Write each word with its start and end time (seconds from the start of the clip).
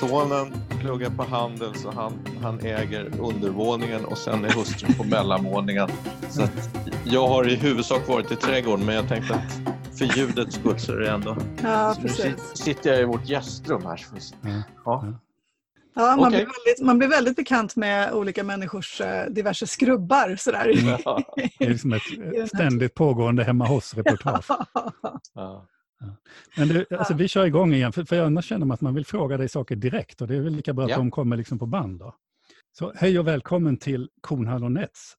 Sonen 0.00 0.52
pluggar 0.80 1.10
på 1.10 1.22
handel 1.22 1.74
så 1.74 1.90
han, 1.90 2.12
han 2.42 2.60
äger 2.60 3.20
undervåningen 3.20 4.04
och 4.04 4.18
sen 4.18 4.44
är 4.44 4.48
hustrun 4.50 4.94
på 4.94 5.04
mellanvåningen. 5.04 5.88
Så 6.30 6.42
att 6.42 6.70
jag 7.04 7.28
har 7.28 7.48
i 7.48 7.54
huvudsak 7.56 8.08
varit 8.08 8.32
i 8.32 8.36
trädgården 8.36 8.86
men 8.86 8.94
jag 8.94 9.08
tänkte 9.08 9.34
att 9.34 9.52
för 9.98 10.18
ljudets 10.18 10.54
skull 10.56 10.78
så 10.80 10.92
är 10.92 10.96
det 10.96 11.10
ändå... 11.10 11.36
Ja, 11.62 11.94
så 11.94 12.00
nu 12.02 12.08
precis. 12.08 12.24
sit- 12.24 12.56
sitter 12.56 12.90
jag 12.90 13.00
i 13.00 13.04
vårt 13.04 13.28
gästrum 13.28 13.82
här. 13.86 13.96
se. 13.96 14.34
Ja. 14.42 14.62
Ja. 14.84 15.14
Ja, 15.94 16.16
man, 16.16 16.18
Okej. 16.18 16.30
blir 16.30 16.38
väldigt, 16.46 16.86
man 16.86 16.98
blir 16.98 17.08
väldigt 17.08 17.36
bekant 17.36 17.76
med 17.76 18.12
olika 18.12 18.44
människors 18.44 19.00
eh, 19.00 19.26
diverse 19.30 19.66
skrubbar. 19.66 20.36
Sådär. 20.38 20.72
Ja. 21.04 21.20
Det 21.58 21.64
är 21.64 21.68
liksom 21.70 21.92
ett 21.92 22.02
ständigt 22.48 22.94
pågående 22.94 23.44
hemma 23.44 23.66
hos-reportage. 23.66 24.44
Ja. 25.34 25.66
Men 26.56 26.68
du, 26.68 26.86
alltså, 26.90 27.14
vi 27.14 27.28
kör 27.28 27.46
igång 27.46 27.74
igen, 27.74 27.92
för, 27.92 28.04
för 28.04 28.20
annars 28.20 28.44
känner 28.46 28.66
man 28.66 28.74
att 28.74 28.80
man 28.80 28.94
vill 28.94 29.06
fråga 29.06 29.36
dig 29.36 29.48
saker 29.48 29.76
direkt 29.76 30.20
och 30.20 30.28
det 30.28 30.36
är 30.36 30.40
väl 30.40 30.52
lika 30.52 30.72
bra 30.72 30.84
att 30.84 30.90
Ja. 30.90 30.96
de 30.96 31.10
kommer 31.10 31.36
liksom 31.36 31.58
på 31.58 31.66
band. 31.66 31.98
Då. 31.98 32.14
Så 32.72 32.92
hej 32.96 33.18
och 33.18 33.26
välkommen 33.26 33.76
till 33.76 34.10
Kornhall 34.20 34.64
och 34.64 34.72
Nets. 34.72 35.14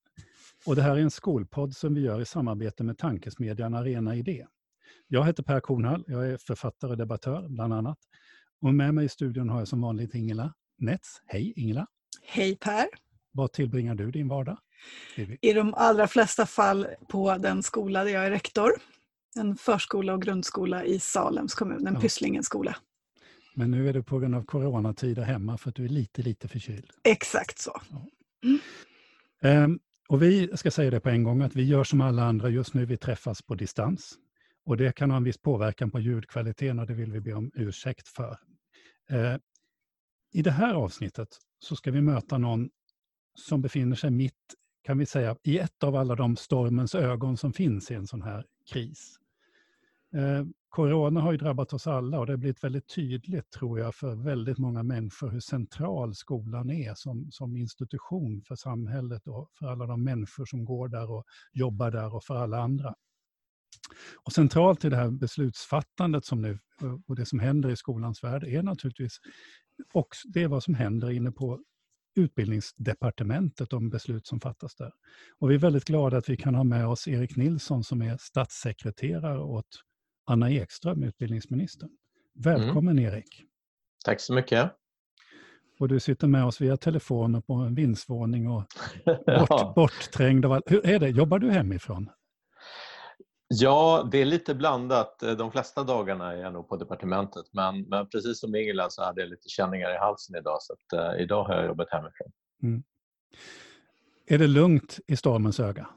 Och 0.66 0.76
det 0.76 0.82
här 0.82 0.92
är 0.98 1.02
en 1.02 1.12
skolpodd 1.12 1.76
som 1.76 1.94
vi 1.94 2.02
gör 2.02 2.22
i 2.22 2.26
samarbete 2.26 2.84
med 2.84 2.98
tankesmedjan 2.98 3.74
Arena 3.74 4.16
Idé. 4.16 4.46
Jag 5.08 5.26
heter 5.26 5.44
Per 5.44 5.60
Kornhall, 5.60 6.04
jag 6.08 6.28
är 6.28 6.38
författare 6.38 6.92
och 6.92 6.98
debattör 6.98 7.48
bland 7.50 7.74
annat. 7.74 7.98
Och 8.62 8.74
med 8.74 8.94
mig 8.94 9.06
i 9.06 9.10
studion 9.10 9.50
har 9.50 9.60
jag 9.60 9.68
som 9.68 9.82
vanligt 9.82 10.16
Ingela 10.16 10.54
Nets. 10.78 11.22
Hej 11.26 11.54
Ingela! 11.56 11.88
Hej 12.24 12.56
Per! 12.56 12.86
Vad 13.32 13.52
tillbringar 13.54 13.96
du 13.96 14.12
din 14.12 14.28
vardag? 14.28 14.58
I 15.42 15.54
de 15.54 15.74
allra 15.74 16.08
flesta 16.08 16.46
fall 16.46 16.88
på 17.08 17.38
den 17.38 17.64
skola 17.64 18.04
där 18.04 18.12
jag 18.12 18.26
är 18.26 18.30
rektor. 18.32 18.72
En 19.36 19.56
förskola 19.56 20.14
och 20.14 20.22
grundskola 20.22 20.86
i 20.86 21.00
Salems 21.00 21.54
kommun, 21.54 21.88
en 21.88 21.94
Ja. 21.94 22.00
Pysslingens 22.00 22.46
skola. 22.46 22.76
Men 23.56 23.72
nu 23.72 23.90
är 23.90 23.94
du 23.94 24.04
på 24.04 24.20
grund 24.20 24.36
av 24.36 24.44
coronatider 24.44 25.24
hemma 25.24 25.58
för 25.58 25.70
att 25.70 25.76
du 25.76 25.86
är 25.86 25.90
lite, 25.90 26.22
lite 26.22 26.48
förkyld. 26.48 26.92
Exakt 27.04 27.60
så. 27.60 27.82
Ehm, 29.42 29.80
och 30.10 30.22
vi 30.22 30.58
ska 30.58 30.72
säga 30.72 30.92
det 30.92 31.00
på 31.00 31.10
en 31.10 31.24
gång 31.24 31.42
att 31.42 31.56
vi 31.56 31.64
gör 31.64 31.84
som 31.84 32.02
alla 32.02 32.24
andra 32.24 32.50
just 32.50 32.74
nu, 32.74 32.86
vi 32.86 32.98
träffas 32.98 33.42
på 33.42 33.56
distans. 33.56 34.14
Och 34.66 34.78
det 34.78 34.96
kan 34.96 35.10
ha 35.10 35.18
en 35.18 35.24
viss 35.24 35.38
påverkan 35.38 35.92
på 35.92 36.00
ljudkvaliteten 36.00 36.80
och 36.80 36.88
det 36.88 36.94
vill 36.94 37.12
vi 37.12 37.22
be 37.22 37.34
om 37.34 37.52
ursäkt 37.54 38.08
för. 38.08 38.38
Eh, 39.10 39.36
I 40.34 40.42
det 40.42 40.52
här 40.52 40.74
avsnittet 40.74 41.28
så 41.60 41.76
ska 41.76 41.92
vi 41.92 42.02
möta 42.02 42.38
någon 42.38 42.70
som 43.36 43.62
befinner 43.62 43.96
sig 43.96 44.12
mitt, 44.12 44.56
kan 44.84 44.98
vi 44.98 45.06
säga, 45.06 45.36
i 45.44 45.58
ett 45.60 45.84
av 45.84 45.96
alla 45.96 46.16
de 46.16 46.36
stormens 46.36 46.96
ögon 46.96 47.38
som 47.38 47.54
finns 47.54 47.92
i 47.92 47.94
en 47.94 48.08
sån 48.08 48.22
här 48.22 48.46
kris. 48.72 49.18
Eh, 50.16 50.46
corona 50.70 51.22
har 51.22 51.32
ju 51.32 51.38
drabbat 51.38 51.74
oss 51.74 51.88
alla 51.88 52.20
och 52.20 52.26
det 52.26 52.32
har 52.32 52.38
blivit 52.38 52.64
väldigt 52.64 52.96
tydligt, 52.96 53.52
tror 53.52 53.80
jag, 53.80 53.96
för 53.96 54.16
väldigt 54.16 54.58
många 54.58 54.84
människor 54.84 55.30
hur 55.30 55.40
central 55.40 56.16
skolan 56.16 56.70
är 56.70 56.94
som, 56.96 57.32
som 57.32 57.58
institution 57.58 58.42
för 58.48 58.56
samhället 58.56 59.28
och 59.28 59.50
för 59.60 59.66
alla 59.66 59.86
de 59.86 60.04
människor 60.04 60.46
som 60.46 60.66
går 60.66 60.88
där 60.88 61.12
och 61.12 61.26
jobbar 61.54 61.92
där 61.92 62.16
och 62.16 62.24
för 62.24 62.36
alla 62.36 62.60
andra. 62.62 62.96
Och 64.24 64.34
centralt 64.34 64.86
i 64.86 64.90
det 64.90 64.96
här 64.96 65.12
beslutsfattandet 65.12 66.26
som 66.26 66.42
nu, 66.42 66.60
eh, 66.82 66.96
och 67.08 67.16
det 67.16 67.26
som 67.26 67.40
händer 67.40 67.70
i 67.70 67.76
skolans 67.76 68.24
värld 68.24 68.44
är 68.44 68.64
naturligtvis 68.64 69.20
också 69.94 70.28
det 70.28 70.44
är 70.44 70.48
vad 70.48 70.64
som 70.64 70.76
händer 70.76 71.12
inne 71.12 71.32
på 71.32 71.64
utbildningsdepartementet, 72.16 73.70
de 73.70 73.90
beslut 73.90 74.28
som 74.28 74.40
fattas 74.40 74.76
där. 74.76 74.92
Och 75.40 75.52
vi 75.52 75.56
är 75.56 75.60
väldigt 75.60 75.86
glada 75.86 76.18
att 76.18 76.30
vi 76.30 76.38
kan 76.38 76.56
ha 76.56 76.64
med 76.64 76.88
oss 76.88 77.08
Erik 77.08 77.36
Nilsson 77.36 77.84
som 77.84 78.02
är 78.02 78.18
statssekreterare 78.18 79.40
åt 79.40 79.82
Anna 80.26 80.50
Ekström, 80.52 81.04
utbildningsministern. 81.04 81.90
Välkommen 82.34 83.00
Erik! 83.00 83.44
Tack 84.06 84.22
så 84.22 84.34
mycket. 84.34 84.72
Och 85.80 85.88
du 85.88 86.00
sitter 86.00 86.28
med 86.28 86.46
oss 86.46 86.62
via 86.62 86.78
telefon 86.78 87.42
på 87.42 87.54
en 87.54 87.76
vindsvåning 87.76 88.48
och 88.50 88.64
bort, 89.06 89.22
Ja. 89.26 89.74
bortträngd 89.76 90.46
av 90.46 90.52
all... 90.52 90.62
Hur 90.66 90.86
är 90.88 91.00
det? 91.00 91.10
Jobbar 91.10 91.40
du 91.40 91.52
hemifrån? 91.52 92.10
Ja, 93.48 94.10
det 94.12 94.18
är 94.18 94.26
lite 94.26 94.56
blandat. 94.56 95.20
De 95.38 95.52
flesta 95.52 95.84
dagarna 95.84 96.32
är 96.34 96.38
jag 96.38 96.54
nog 96.54 96.70
på 96.70 96.78
departementet 96.78 97.46
men, 97.52 97.82
men 97.82 98.10
precis 98.10 98.40
som 98.40 98.56
Ingela 98.56 98.90
så 98.90 99.04
hade 99.04 99.22
jag 99.22 99.30
lite 99.30 99.50
känningar 99.50 99.96
i 99.96 99.98
halsen 99.98 100.36
idag 100.36 100.58
så 100.62 100.74
att, 100.74 100.94
eh, 101.16 101.22
idag 101.24 101.44
har 101.44 101.56
jag 101.56 101.66
jobbat 101.66 101.88
hemifrån. 101.92 102.32
Är 104.28 104.38
det 104.38 104.48
lugnt 104.48 105.00
i 105.08 105.16
stormens 105.18 105.60
öga? 105.60 105.88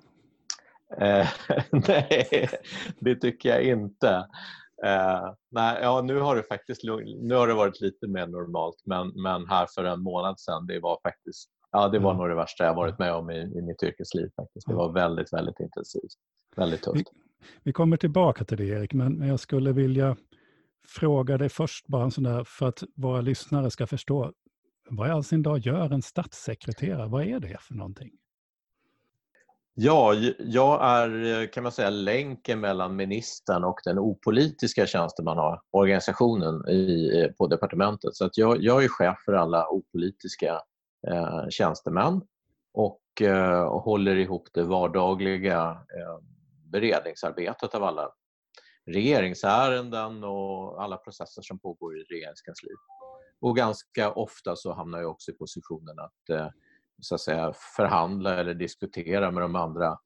Eh, 1.01 1.29
nej, 1.89 2.49
det 3.01 3.15
tycker 3.17 3.49
jag 3.49 3.63
inte. 3.65 4.09
Eh, 4.85 5.33
nej, 5.51 5.79
ja, 5.83 6.03
nu 6.03 6.21
har 6.21 6.37
det 6.37 6.43
faktiskt 6.43 6.81
nu 7.23 7.35
har 7.35 7.49
det 7.49 7.55
varit 7.55 7.81
lite 7.81 8.07
mer 8.09 8.27
normalt 8.27 8.77
men, 8.85 9.09
men 9.23 9.47
här 9.49 9.67
för 9.75 9.85
en 9.85 10.01
månad 10.03 10.41
sedan 10.41 10.67
det 10.67 10.81
var 10.81 10.99
faktiskt 11.03 11.51
ja, 11.73 11.89
det 11.89 11.99
var 11.99 12.11
Mm. 12.11 12.21
nog 12.21 12.29
det 12.29 12.35
värsta 12.35 12.65
jag 12.65 12.75
varit 12.75 12.99
med 12.99 13.13
om 13.15 13.31
i, 13.31 13.39
i 13.39 13.63
mitt 13.63 13.83
yrkesliv. 13.83 14.31
faktiskt. 14.37 14.67
Det 14.69 14.75
var 14.75 14.93
väldigt, 14.93 15.33
väldigt 15.33 15.61
intensivt. 15.61 16.13
Väldigt 16.57 16.83
tufft. 16.83 17.09
Vi 17.63 17.73
kommer 17.73 17.97
tillbaka 17.97 18.45
till 18.45 18.57
det 18.57 18.65
Erik, 18.65 18.93
men 18.95 19.19
men 19.19 19.29
jag 19.29 19.41
skulle 19.41 19.73
vilja 19.73 20.17
fråga 20.89 21.39
dig 21.39 21.49
först 21.49 21.87
bara 21.87 22.05
en 22.05 22.11
sån 22.11 22.25
där, 22.25 22.45
för 22.45 22.69
att 22.69 22.83
våra 22.97 23.21
lyssnare 23.21 23.71
ska 23.71 23.87
förstå. 23.87 24.33
Vad 24.91 25.09
i 25.09 25.11
all 25.11 25.25
sin 25.25 25.43
dag 25.43 25.59
gör 25.59 25.93
en 25.93 26.03
statssekreterare? 26.03 27.09
Vad 27.09 27.23
är 27.23 27.41
det 27.41 27.57
för 27.61 27.75
någonting? 27.75 28.11
Ja, 29.77 30.15
jag 30.39 30.85
är 30.85 31.43
eh, 31.43 31.49
kan 31.49 31.63
man 31.63 31.73
säga 31.73 31.91
länken 31.91 32.61
mellan 32.61 32.97
ministern 32.97 33.65
och 33.65 33.81
den 33.85 33.99
opolitiska 33.99 34.87
tjänstemannaorganisationen 34.87 36.69
i, 36.69 37.11
på 37.39 37.47
departementet. 37.47 38.17
Så 38.17 38.25
att 38.25 38.39
jag, 38.39 38.63
jag 38.63 38.85
är 38.85 38.89
chef 38.89 39.19
för 39.25 39.33
alla 39.33 39.69
opolitiska 39.69 40.61
eh, 41.09 41.49
tjänstemän 41.51 42.21
och 42.73 43.23
eh, 43.23 43.83
håller 43.83 44.17
ihop 44.17 44.49
det 44.53 44.63
vardagliga 44.63 45.71
eh, 45.71 46.19
beredningsarbetet 46.73 47.75
av 47.75 47.85
alla 47.85 48.11
regeringsärenden 48.87 50.25
och 50.25 50.83
alla 50.83 50.97
processer 50.97 51.43
som 51.43 51.59
pågår 51.59 51.99
i 51.99 52.03
regeringskansliet. 52.03 52.79
Och 53.41 53.57
ganska 53.57 54.13
ofta 54.13 54.57
så 54.57 54.73
hamnar 54.73 55.01
jag 55.01 55.11
också 55.11 55.31
i 55.31 55.35
positionen 55.35 55.99
att 55.99 56.31
eh, 56.31 56.49
så 57.01 57.15
att 57.15 57.21
säga, 57.21 57.53
förhandla 57.77 58.37
eller 58.37 58.55
diskutera 58.55 59.31
med 59.31 59.43
de 59.43 59.57
andra 59.57 59.99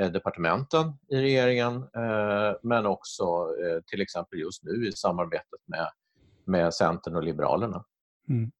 eh, 0.00 0.12
departementen 0.12 0.92
i 1.08 1.16
regeringen 1.16 1.76
eh, 1.76 2.56
men 2.62 2.86
också 2.86 3.24
eh, 3.24 3.82
till 3.86 4.00
exempel 4.00 4.38
just 4.38 4.64
nu 4.64 4.88
i 4.88 4.92
samarbetet 4.92 5.60
med, 5.66 5.88
med 6.44 6.74
Centern 6.74 7.16
och 7.16 7.22
Liberalerna. 7.22 7.84
Mm. 8.28 8.50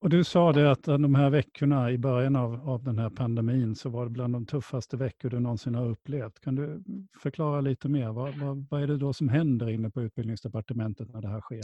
Och 0.00 0.10
du 0.10 0.24
sa 0.24 0.52
det 0.52 0.70
att 0.70 0.82
de 0.82 1.14
här 1.14 1.30
veckorna 1.30 1.90
i 1.90 1.98
början 1.98 2.36
av, 2.36 2.68
av 2.68 2.84
den 2.84 2.98
här 2.98 3.10
pandemin 3.10 3.74
så 3.74 3.88
var 3.88 4.04
det 4.04 4.10
bland 4.10 4.32
de 4.32 4.46
tuffaste 4.46 4.96
veckor 4.96 5.30
du 5.30 5.40
någonsin 5.40 5.74
har 5.74 5.86
upplevt. 5.88 6.40
Kan 6.40 6.54
du 6.54 6.82
förklara 7.22 7.60
lite 7.60 7.88
mer? 7.88 8.08
Vad, 8.12 8.34
vad, 8.34 8.66
vad 8.70 8.82
är 8.82 8.86
det 8.86 8.96
då 8.96 9.12
som 9.12 9.28
händer 9.28 9.70
inne 9.70 9.90
på 9.90 10.02
utbildningsdepartementet 10.02 11.12
när 11.12 11.20
det 11.20 11.28
här 11.28 11.40
sker? 11.40 11.62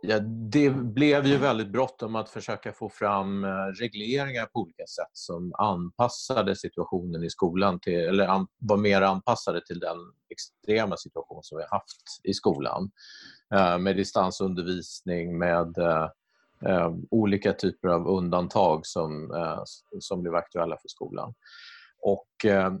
Ja, 0.00 0.18
det 0.50 0.70
blev 0.70 1.26
ju 1.26 1.36
väldigt 1.36 1.68
bråttom 1.68 2.16
att 2.16 2.30
försöka 2.30 2.72
få 2.72 2.88
fram 2.88 3.44
eh, 3.44 3.48
regleringar 3.80 4.46
på 4.46 4.60
olika 4.60 4.86
sätt 4.86 5.10
som 5.12 5.54
anpassade 5.58 6.56
situationen 6.56 7.24
i 7.24 7.30
skolan 7.30 7.80
till, 7.80 8.00
eller 8.00 8.26
an, 8.28 8.46
var 8.58 8.76
mer 8.76 9.02
anpassade 9.02 9.66
till 9.66 9.78
den 9.78 9.96
extrema 10.28 10.96
situation 10.96 11.42
som 11.42 11.58
vi 11.58 11.64
har 11.64 11.78
haft 11.78 12.20
i 12.22 12.34
skolan. 12.34 12.90
Eh, 13.54 13.78
med 13.78 13.96
distansundervisning, 13.96 15.38
med 15.38 15.78
eh, 15.78 16.08
eh 16.66 16.92
olika 17.10 17.52
typer 17.52 17.88
av 17.88 18.08
undantag 18.08 18.86
som, 18.86 19.34
eh, 19.34 19.62
som 20.00 20.22
blev 20.22 20.34
aktuella 20.34 20.76
för 20.76 20.88
skolan. 20.88 21.34
Och, 22.02 22.44
eh, 22.44 22.72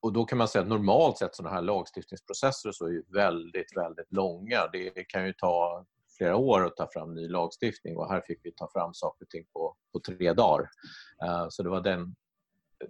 och 0.00 0.12
då 0.12 0.24
kan 0.24 0.38
man 0.38 0.48
säga 0.48 0.62
att 0.62 0.68
normalt 0.68 1.18
sett 1.18 1.34
sådana 1.34 1.54
här 1.54 1.62
lagstiftningsprocesser 1.62 2.72
så 2.72 2.86
är 2.86 3.14
väldigt, 3.14 3.76
väldigt 3.76 4.12
långa. 4.12 4.66
Det 4.72 5.04
kan 5.04 5.26
ju 5.26 5.32
ta 5.32 5.84
flera 6.16 6.36
år 6.36 6.66
att 6.66 6.76
ta 6.76 6.88
fram 6.92 7.14
ny 7.14 7.28
lagstiftning 7.28 7.96
och 7.96 8.08
här 8.08 8.22
fick 8.26 8.40
vi 8.42 8.52
ta 8.52 8.68
fram 8.72 8.94
saker 8.94 9.24
och 9.24 9.28
ting 9.28 9.46
på, 9.52 9.76
på 9.92 10.00
tre 10.00 10.32
dagar. 10.32 10.68
Eh, 11.22 11.46
så 11.48 11.62
det 11.62 11.68
var 11.68 11.80
den 11.80 12.14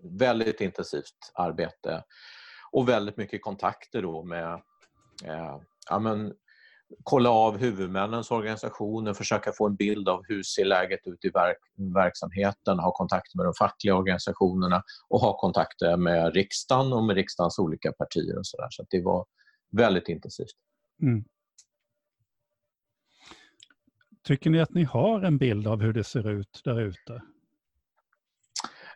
väldigt 0.02 0.60
intensivt 0.60 1.32
arbete 1.34 2.04
och 2.72 2.88
väldigt 2.88 3.16
mycket 3.16 3.42
kontakter 3.42 4.02
då 4.02 4.22
med 4.22 4.52
eh, 5.24 5.60
ja, 5.90 5.98
men, 5.98 6.34
kolla 7.02 7.30
av 7.30 7.58
huvudmännens 7.58 8.30
organisationer, 8.30 9.14
försöka 9.14 9.52
få 9.52 9.66
en 9.66 9.76
bild 9.76 10.08
av 10.08 10.22
hur 10.28 10.42
ser 10.42 10.64
läget 10.64 11.00
ut 11.06 11.24
i 11.24 11.28
verk, 11.28 11.58
verksamheten, 11.94 12.78
ha 12.78 12.92
kontakt 12.92 13.34
med 13.34 13.46
de 13.46 13.54
fackliga 13.54 13.94
organisationerna 13.94 14.82
och 15.08 15.20
ha 15.20 15.38
kontakter 15.38 15.96
med 15.96 16.34
riksdagen 16.34 16.92
och 16.92 17.04
med 17.04 17.16
riksdagens 17.16 17.58
olika 17.58 17.92
partier 17.92 18.38
och 18.38 18.46
sådär. 18.46 18.68
Så 18.70 18.82
att 18.82 18.88
det 18.90 19.02
var 19.02 19.26
väldigt 19.72 20.08
intensivt. 20.08 20.56
Mm. 21.02 21.24
Tycker 24.26 24.50
ni 24.50 24.60
att 24.60 24.74
ni 24.74 24.84
har 24.84 25.22
en 25.22 25.38
bild 25.38 25.66
av 25.66 25.80
hur 25.80 25.92
det 25.92 26.04
ser 26.04 26.30
ut 26.30 26.60
där 26.64 26.80
ute? 26.80 27.22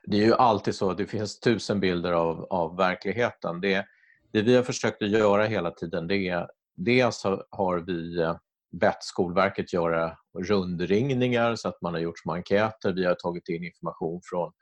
Det 0.04 0.16
är 0.16 0.24
ju 0.26 0.34
alltid 0.34 0.74
så 0.74 0.90
att 0.90 0.98
det 0.98 1.06
finns 1.06 1.40
tusen 1.40 1.80
bilder 1.80 2.12
av, 2.12 2.44
av 2.50 2.76
verkligheten. 2.76 3.60
Det, 3.60 3.86
det 4.32 4.42
vi 4.42 4.56
har 4.56 4.62
försökt 4.62 5.02
att 5.02 5.10
göra 5.10 5.44
hela 5.44 5.70
tiden 5.70 6.06
det 6.06 6.28
är 6.28 6.48
dels 6.76 7.24
har, 7.50 7.78
vi 7.86 8.20
eh, 8.20 8.36
bett 8.72 9.02
Skolverket 9.02 9.72
göra 9.72 10.16
rundringningar 10.38 11.56
så 11.56 11.68
att 11.68 11.82
man 11.82 11.94
har 11.94 12.00
gjort 12.00 12.18
små 12.18 12.32
enkäter. 12.32 12.92
Vi 12.92 13.04
har 13.04 13.14
tagit 13.14 13.48
in 13.48 13.64
information 13.64 14.20
från, 14.24 14.52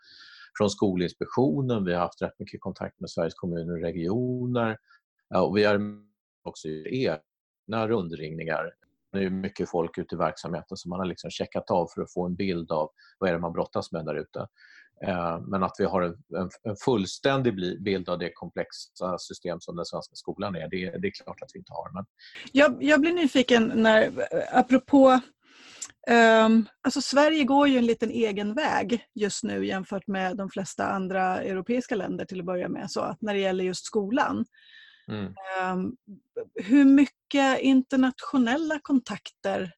från 0.59 0.71
Skolinspektionen. 0.71 1.85
Vi 1.85 1.93
har 1.93 2.01
haft 2.01 2.23
rätt 2.23 2.39
mycket 2.39 2.61
kontakt 2.61 3.01
med 3.01 3.11
Sveriges 3.11 3.35
kommuner 3.35 3.73
och 3.73 3.83
regioner. 3.83 4.79
Och 5.35 5.57
vi 5.57 5.65
har 5.65 5.81
också 6.45 6.69
egna 6.69 7.89
rundringningar. 7.89 8.73
Det 9.13 9.25
är 9.25 9.31
mycket 9.31 9.71
folk 9.71 9.99
ute 9.99 10.15
i 10.15 10.19
verksamheten 10.19 10.77
som 10.77 10.91
man 10.91 10.99
har 10.99 11.07
liksom 11.07 11.31
checkat 11.31 11.71
av 11.71 11.87
för 11.95 12.03
att 12.03 12.13
få 12.13 12.27
en 12.27 12.35
bild 12.35 12.73
av 12.73 12.91
vad 13.19 13.31
är 13.31 13.35
det 13.35 13.41
man 13.41 13.53
brottas 13.53 13.93
med 13.93 14.05
där 14.05 14.15
ute. 14.15 14.47
Eh, 15.07 15.41
men 15.41 15.63
att 15.63 15.75
vi 15.79 15.85
har 15.85 16.03
en, 16.03 16.15
en, 16.65 16.77
fullständig 16.85 17.83
bild 17.83 18.09
av 18.09 18.19
det 18.19 18.31
komplexa 18.35 19.19
system 19.19 19.61
som 19.61 19.77
den 19.77 19.85
svenska 19.85 20.15
skolan 20.15 20.57
är, 20.57 20.69
det, 20.71 20.99
det 20.99 21.09
är 21.09 21.25
klart 21.25 21.43
att 21.43 21.51
vi 21.55 21.59
inte 21.59 21.73
har. 21.73 21.93
Men... 21.95 22.05
Jag, 22.53 22.83
jag 22.83 23.01
blir 23.01 23.13
nyfiken 23.13 23.73
när, 23.75 24.13
apropå 24.53 25.21
Um, 26.47 26.69
alltså 26.83 27.01
Sverige 27.01 27.45
går 27.45 27.69
ju 27.69 27.79
en 27.79 27.87
liten 27.87 28.11
egen 28.11 28.55
väg 28.55 29.05
just 29.15 29.43
nu 29.45 29.67
jämfört 29.67 30.07
med 30.07 30.37
de 30.37 30.51
flesta 30.51 30.87
andra 30.87 31.43
europeiska 31.43 31.95
länder 31.95 32.25
till 32.25 32.41
att 32.41 32.47
börja 32.47 32.69
med, 32.69 32.91
så 32.91 33.01
att 33.01 33.23
när 33.23 33.35
det 33.35 33.41
gäller 33.41 33.65
just 33.65 33.85
skolan. 33.85 34.45
Mm. 35.09 35.35
Um, 35.63 35.97
hur 36.55 36.85
mycket 36.85 37.61
internationella 37.61 38.79
kontakter 38.83 39.73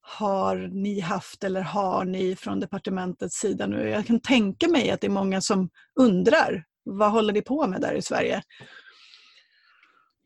har 0.00 0.56
ni 0.56 1.00
haft 1.00 1.44
eller 1.44 1.60
har 1.60 2.04
ni 2.04 2.36
från 2.36 2.60
departementets 2.60 3.36
sida 3.36 3.66
nu? 3.66 3.88
Jag 3.88 4.06
kan 4.06 4.20
tänka 4.20 4.68
mig 4.68 4.90
att 4.90 5.00
det 5.00 5.06
är 5.06 5.10
många 5.10 5.40
som 5.40 5.70
undrar 6.00 6.64
vad 6.84 7.10
håller 7.10 7.32
ni 7.32 7.42
på 7.42 7.66
med 7.66 7.80
där 7.80 7.94
i 7.94 8.02
Sverige? 8.02 8.42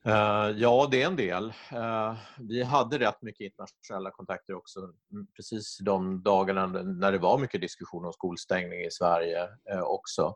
Uh, 0.06 0.50
ja, 0.56 0.88
det 0.90 1.02
är 1.02 1.06
en 1.06 1.16
del. 1.16 1.44
Uh, 1.72 2.16
vi 2.38 2.62
hade 2.62 2.98
rätt 2.98 3.22
mycket 3.22 3.44
internationella 3.44 4.10
kontakter 4.10 4.54
också 4.54 4.80
mm, 4.80 5.26
precis 5.36 5.78
de 5.78 6.22
dagarna 6.22 6.66
när 6.66 7.12
det 7.12 7.18
var 7.18 7.38
mycket 7.38 7.60
diskussion 7.60 8.04
om 8.04 8.12
skolstängning 8.12 8.80
i 8.80 8.90
Sverige 8.90 9.48
uh, 9.74 9.82
också. 9.82 10.34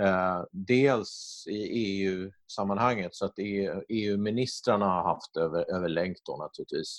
Eh, 0.00 0.44
dels 0.50 1.44
i 1.48 1.56
EU-sammanhanget 1.56 3.14
så 3.14 3.24
att 3.24 3.34
EU-ministrarna 3.88 4.86
e 4.86 4.88
har 4.88 5.02
haft 5.02 5.36
över, 5.36 5.74
över 5.74 5.88
länk 5.88 6.16
då 6.24 6.36
naturligtvis 6.36 6.98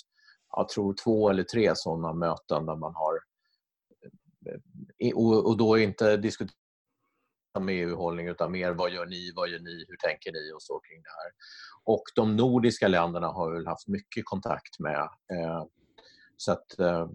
jag 0.56 0.68
tror 0.68 0.94
två 1.04 1.30
eller 1.30 1.42
tre 1.42 1.72
sådana 1.76 2.12
möten 2.12 2.66
där 2.66 2.76
man 2.76 2.94
har 2.94 3.14
eh, 4.06 5.12
Och, 5.14 5.46
och 5.46 5.56
då 5.56 5.78
inte 5.78 6.16
diskuterat 6.16 6.54
med 7.60 7.74
EU-hållning 7.74 8.28
utan 8.28 8.52
mer 8.52 8.72
vad 8.72 8.90
gör 8.90 9.06
ni, 9.06 9.32
vad 9.36 9.48
gör 9.48 9.58
ni, 9.58 9.84
hur 9.88 9.96
tänker 9.96 10.32
ni 10.32 10.52
och 10.52 10.62
så 10.62 10.80
kring 10.80 11.02
det 11.02 11.08
här. 11.08 11.32
Och 11.84 12.02
de 12.14 12.36
nordiska 12.36 12.88
länderna 12.88 13.26
har 13.26 13.52
väl 13.52 13.66
haft 13.66 13.88
mycket 13.88 14.24
kontakt 14.24 14.78
med. 14.78 15.08
Eh, 15.32 15.64
så 16.36 16.52
att 16.52 16.78
eh, 16.78 17.08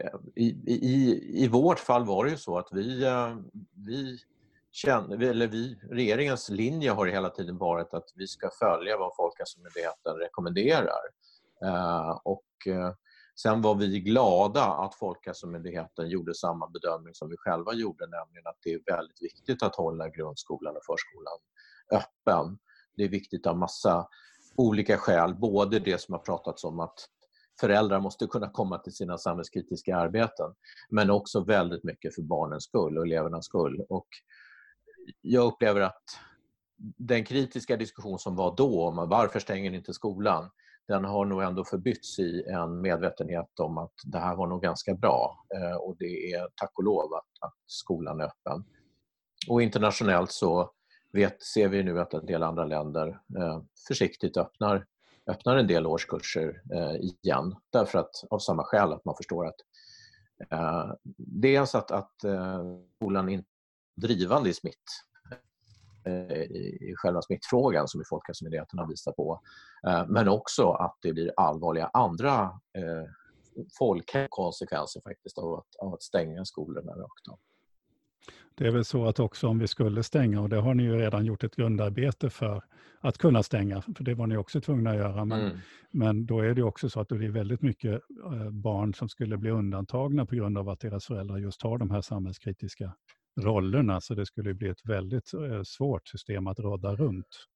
Eh, 0.00 0.18
i, 0.34 0.46
i, 0.66 1.20
i 1.44 1.48
vårt 1.48 1.78
fall 1.78 2.04
var 2.04 2.24
det 2.24 2.30
ju 2.30 2.36
så 2.36 2.58
att 2.58 2.68
vi, 2.72 3.04
eh, 3.04 3.36
vi 3.86 4.18
känner, 4.72 5.22
eller 5.22 5.46
vi, 5.46 5.78
regeringens 5.90 6.48
linje 6.48 6.90
har 6.90 7.06
hela 7.06 7.30
tiden 7.30 7.58
varit 7.58 7.94
att 7.94 8.12
vi 8.14 8.26
ska 8.26 8.50
följa 8.58 8.98
vad 8.98 9.16
Folkhälsomyndigheten 9.16 10.16
rekommenderar. 10.16 11.02
Eh, 11.64 12.20
och 12.24 12.42
Sen 13.42 13.62
var 13.62 13.74
vi 13.74 14.00
glada 14.00 14.64
att 14.64 14.94
Folkhälsomyndigheten 14.94 16.08
gjorde 16.08 16.34
samma 16.34 16.68
bedömning 16.68 17.14
som 17.14 17.28
vi 17.28 17.36
själva 17.36 17.74
gjorde, 17.74 18.06
nämligen 18.06 18.46
att 18.46 18.58
det 18.62 18.72
är 18.72 18.80
väldigt 18.96 19.22
viktigt 19.22 19.62
att 19.62 19.76
hålla 19.76 20.08
grundskolan 20.08 20.76
och 20.76 20.84
förskolan 20.86 21.38
öppen. 21.90 22.58
Det 22.96 23.04
är 23.04 23.08
viktigt 23.08 23.46
av 23.46 23.58
massa 23.58 24.08
olika 24.56 24.98
skäl, 24.98 25.34
både 25.34 25.78
det 25.78 26.00
som 26.00 26.12
har 26.12 26.18
pratats 26.18 26.64
om 26.64 26.80
att 26.80 27.08
föräldrar 27.60 28.00
måste 28.00 28.26
kunna 28.26 28.50
komma 28.50 28.78
till 28.78 28.92
sina 28.92 29.18
samhällskritiska 29.18 29.96
arbeten, 29.96 30.54
men 30.90 31.10
också 31.10 31.44
väldigt 31.44 31.84
mycket 31.84 32.14
för 32.14 32.22
barnens 32.22 32.64
skull 32.64 32.98
och 32.98 33.06
elevernas 33.06 33.44
skull. 33.44 33.84
Och 33.88 34.08
jag 35.20 35.44
upplever 35.44 35.80
att 35.80 36.02
den 36.96 37.24
kritiska 37.24 37.76
diskussion 37.76 38.18
som 38.18 38.36
var 38.36 38.56
då 38.56 38.88
om 38.88 39.08
varför 39.08 39.40
stänger 39.40 39.70
ni 39.70 39.76
inte 39.76 39.94
skolan? 39.94 40.50
den 40.88 41.04
har 41.04 41.24
nog 41.24 41.42
ändå 41.42 41.64
förbytts 41.64 42.18
i 42.18 42.42
en 42.48 42.80
medvetenhet 42.80 43.60
om 43.60 43.78
att 43.78 43.92
det 44.04 44.18
här 44.18 44.36
var 44.36 44.46
nog 44.46 44.62
ganska 44.62 44.94
bra 44.94 45.46
eh, 45.54 45.76
och 45.76 45.96
det 45.98 46.32
är 46.32 46.48
tack 46.54 46.72
och 46.74 46.84
lov 46.84 47.14
att, 47.14 47.48
att 47.48 47.54
skolan 47.66 48.20
är 48.20 48.24
öppen. 48.24 48.64
Och 49.48 49.62
internationellt 49.62 50.32
så 50.32 50.70
vet, 51.12 51.42
ser 51.42 51.68
vi 51.68 51.82
nu 51.82 52.00
att 52.00 52.14
en 52.14 52.26
del 52.26 52.42
andra 52.42 52.64
länder 52.64 53.08
eh, 53.38 53.62
försiktigt 53.88 54.36
öppnar, 54.36 54.86
öppnar 55.30 55.56
en 55.56 55.66
del 55.66 55.86
årskurser 55.86 56.62
eh, 56.74 56.96
igen 56.96 57.56
därför 57.72 57.98
att, 57.98 58.24
av 58.30 58.38
samma 58.38 58.64
skäl 58.64 58.92
att 58.92 59.04
man 59.04 59.16
förstår 59.16 59.46
att 59.46 59.60
eh, 60.50 60.92
dels 61.16 61.74
att, 61.74 61.90
att 61.90 62.24
eh, 62.24 62.60
skolan 62.96 63.28
är 63.28 63.44
drivande 63.96 64.50
i 64.50 64.54
smitt 64.54 64.84
eh, 66.06 66.42
i 66.42 66.94
själva 66.96 67.22
smittfrågan 67.22 67.88
som 67.88 68.02
Folkhälsomyndigheten 68.08 68.78
har 68.78 68.88
visat 68.88 69.16
på. 69.16 69.40
Eh, 69.86 70.06
men 70.08 70.28
också 70.28 70.70
att 70.70 70.98
det 71.02 71.12
blir 71.12 71.32
allvarliga 71.36 71.90
andra 71.92 72.42
eh, 72.78 73.04
folkhälsokonsekvenser 73.78 75.00
faktiskt 75.00 75.38
av 75.38 75.54
att, 75.54 75.76
av 75.78 75.94
att 75.94 76.02
stänga 76.02 76.44
skolorna 76.44 76.92
rakt 76.92 77.28
av. 77.30 77.38
Det 78.56 78.66
är 78.66 78.70
väl 78.70 78.84
så 78.84 79.06
att 79.06 79.20
också 79.20 79.48
om 79.48 79.58
vi 79.58 79.68
skulle 79.68 80.02
stänga, 80.02 80.40
och 80.40 80.48
det 80.48 80.56
har 80.56 80.74
ni 80.74 80.82
ju 80.82 80.96
redan 80.96 81.24
gjort 81.24 81.44
ett 81.44 81.56
grundarbete 81.56 82.30
för 82.30 82.62
att 83.00 83.18
kunna 83.18 83.42
stänga, 83.42 83.82
för 83.82 84.04
det 84.04 84.14
var 84.14 84.26
ni 84.26 84.36
också 84.36 84.60
tvungna 84.60 84.90
att 84.90 84.96
göra, 84.96 85.24
men, 85.24 85.40
mm. 85.40 85.58
men 85.90 86.26
då 86.26 86.40
är 86.40 86.54
det 86.54 86.62
också 86.62 86.90
så 86.90 87.00
att 87.00 87.08
det 87.08 87.14
blir 87.14 87.30
väldigt 87.30 87.62
mycket 87.62 88.02
barn 88.50 88.94
som 88.94 89.08
skulle 89.08 89.36
bli 89.36 89.50
undantagna 89.50 90.26
på 90.26 90.34
grund 90.34 90.58
av 90.58 90.68
att 90.68 90.80
deras 90.80 91.06
föräldrar 91.06 91.38
just 91.38 91.62
har 91.62 91.78
de 91.78 91.90
här 91.90 92.00
samhällskritiska 92.00 92.92
rollerna, 93.40 94.00
så 94.00 94.14
det 94.14 94.26
skulle 94.26 94.54
bli 94.54 94.68
ett 94.68 94.86
väldigt 94.86 95.34
eh, 95.34 95.62
svårt 95.62 96.08
system 96.08 96.46
att 96.46 96.58
råda 96.58 96.94
runt. 96.94 97.46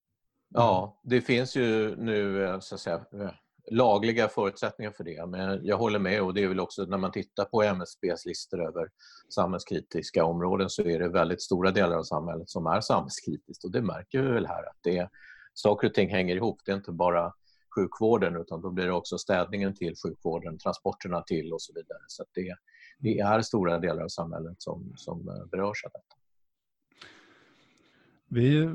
Ja, 0.55 1.01
det 1.05 1.21
finns 1.21 1.57
ju 1.57 1.97
nu 1.97 2.45
eh, 2.45 2.59
så 2.61 2.75
att 2.75 2.81
säga, 2.81 2.97
eh, 2.97 3.31
lagliga 3.71 4.29
förutsättningar 4.29 4.91
för 4.91 5.05
det. 5.05 5.27
Men 5.27 5.67
jag 5.67 5.77
håller 5.77 5.99
med 5.99 6.23
och 6.23 6.35
det 6.35 6.43
är 6.45 6.49
väl 6.49 6.61
också 6.61 6.85
när 6.85 6.99
man 6.99 7.13
tittar 7.13 7.45
på 7.45 7.63
MSBs 7.63 8.27
listor 8.27 8.63
över 8.63 8.89
samhällskritiska 9.35 10.25
områden 10.25 10.71
så 10.71 10.83
är 10.83 10.99
det 10.99 11.09
väldigt 11.09 11.43
stora 11.43 11.71
delar 11.71 11.97
av 11.97 12.03
samhället 12.03 12.51
som 12.51 12.67
är 12.67 12.81
samhällskritiskt 12.81 13.65
och 13.65 13.73
det 13.73 13.83
märker 13.83 14.23
vi 14.23 14.29
väl 14.33 14.47
här 14.47 14.63
att 14.63 14.79
det, 14.81 15.09
saker 15.55 15.89
och 15.89 15.95
ting 15.95 16.11
hänger 16.11 16.37
ihop. 16.37 16.61
Det 16.65 16.73
är 16.73 16.77
inte 16.77 16.93
bara 16.93 17.33
sjukvården 17.77 18.37
utan 18.37 18.61
då 18.61 18.71
blir 18.71 18.87
det 18.87 18.93
också 18.93 19.19
städningen 19.19 19.75
till 19.75 19.95
sjukvården, 20.05 20.59
transporterna 20.59 21.23
till 21.23 21.53
och 21.53 21.63
så 21.63 21.73
vidare. 21.73 22.03
Så 22.07 22.25
det, 22.35 22.55
det 22.99 23.19
är 23.19 23.43
stora 23.43 23.79
delar 23.79 24.03
av 24.03 24.09
samhället 24.09 24.63
som, 24.63 24.93
som 24.97 25.29
eh, 25.29 25.47
berörs 25.51 25.85
av 25.85 25.91
detta. 25.91 26.20
Vi, 28.33 28.69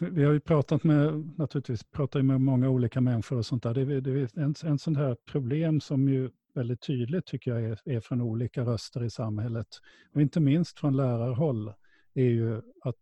vi 0.00 0.24
har 0.24 0.32
ju 0.32 0.40
pratat 0.40 0.84
med, 0.84 1.30
naturligtvis 1.38 1.84
pratar 1.84 2.22
med 2.22 2.40
många 2.40 2.68
olika 2.68 3.00
människor 3.00 3.38
och 3.38 3.46
sånt 3.46 3.62
där. 3.62 3.74
Det, 3.74 4.00
det 4.00 4.10
är 4.10 4.38
en, 4.38 4.54
en 4.64 4.78
sån 4.78 4.96
här 4.96 5.16
problem 5.26 5.80
som 5.80 6.08
ju 6.08 6.30
väldigt 6.54 6.80
tydligt 6.80 7.26
tycker 7.26 7.50
jag 7.50 7.64
är, 7.64 7.78
är 7.84 8.00
från 8.00 8.20
olika 8.20 8.62
röster 8.62 9.04
i 9.04 9.10
samhället 9.10 9.66
och 10.14 10.20
inte 10.20 10.40
minst 10.40 10.78
från 10.78 10.96
lärarhåll 10.96 11.72
är 12.14 12.24
ju 12.24 12.62
att 12.82 12.98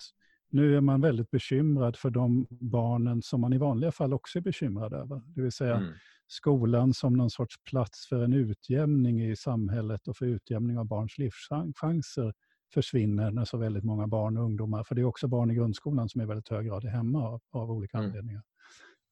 nu 0.50 0.76
är 0.76 0.80
man 0.80 1.00
väldigt 1.00 1.30
bekymrad 1.30 1.96
för 1.96 2.10
de 2.10 2.46
barnen 2.50 3.22
som 3.22 3.40
man 3.40 3.52
i 3.52 3.58
vanliga 3.58 3.92
fall 3.92 4.12
också 4.12 4.38
är 4.38 4.42
bekymrad 4.42 4.92
över. 4.92 5.22
Det 5.34 5.42
vill 5.42 5.52
säga 5.52 5.76
mm 5.76 5.92
skolan 6.28 6.94
som 6.94 7.12
någon 7.12 7.30
sorts 7.30 7.56
plats 7.64 8.06
för 8.06 8.24
en 8.24 8.32
utjämning 8.32 9.22
i 9.22 9.36
samhället 9.36 10.08
och 10.08 10.16
för 10.16 10.26
utjämning 10.26 10.78
av 10.78 10.84
barns 10.84 11.18
livschanser 11.18 12.32
försvinner 12.74 13.30
när 13.30 13.44
så 13.44 13.56
väldigt 13.56 13.84
många 13.84 14.06
barn 14.06 14.36
och 14.36 14.44
ungdomar, 14.44 14.84
för 14.84 14.94
det 14.94 15.00
är 15.00 15.04
också 15.04 15.28
barn 15.28 15.50
i 15.50 15.54
grundskolan 15.54 16.08
som 16.08 16.20
i 16.20 16.26
väldigt 16.26 16.48
hög 16.48 16.66
grad 16.66 16.84
är 16.84 16.88
hemma 16.88 17.28
av, 17.28 17.40
av 17.50 17.70
olika 17.70 17.98
mm. 17.98 18.10
anledningar. 18.10 18.42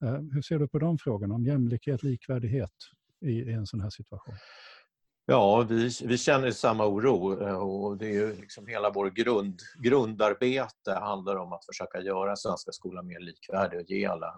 Uh, 0.05 0.21
hur 0.33 0.43
ser 0.43 0.59
du 0.59 0.69
på 0.69 0.79
de 0.79 0.99
frågorna 0.99 1.35
om 1.35 1.45
jämlikhet, 1.45 2.03
likvärdighet 2.03 2.71
i, 3.21 3.31
i 3.31 3.53
en 3.53 3.67
sån 3.67 3.81
här 3.81 3.91
situation? 3.91 4.35
Ja, 5.29 5.67
vi, 5.69 5.91
vi 6.05 6.19
känner 6.19 6.51
samma 6.51 6.87
oro 6.87 7.43
eh, 7.47 7.59
och 7.59 7.97
det 7.97 8.07
är 8.07 8.13
ju 8.13 8.37
liksom 8.37 8.67
hela 8.67 8.91
vår 8.91 9.11
grund, 9.11 9.61
grundarbete 9.79 10.93
handlar 10.93 11.37
om 11.37 11.53
att 11.53 11.67
försöka 11.67 12.01
göra 12.01 12.37
svenska 12.37 12.73
skolan 12.73 13.07
mer 13.07 13.21
likvärdig 13.21 13.81
och 13.81 13.91
ge 13.91 14.07
alla 14.07 14.35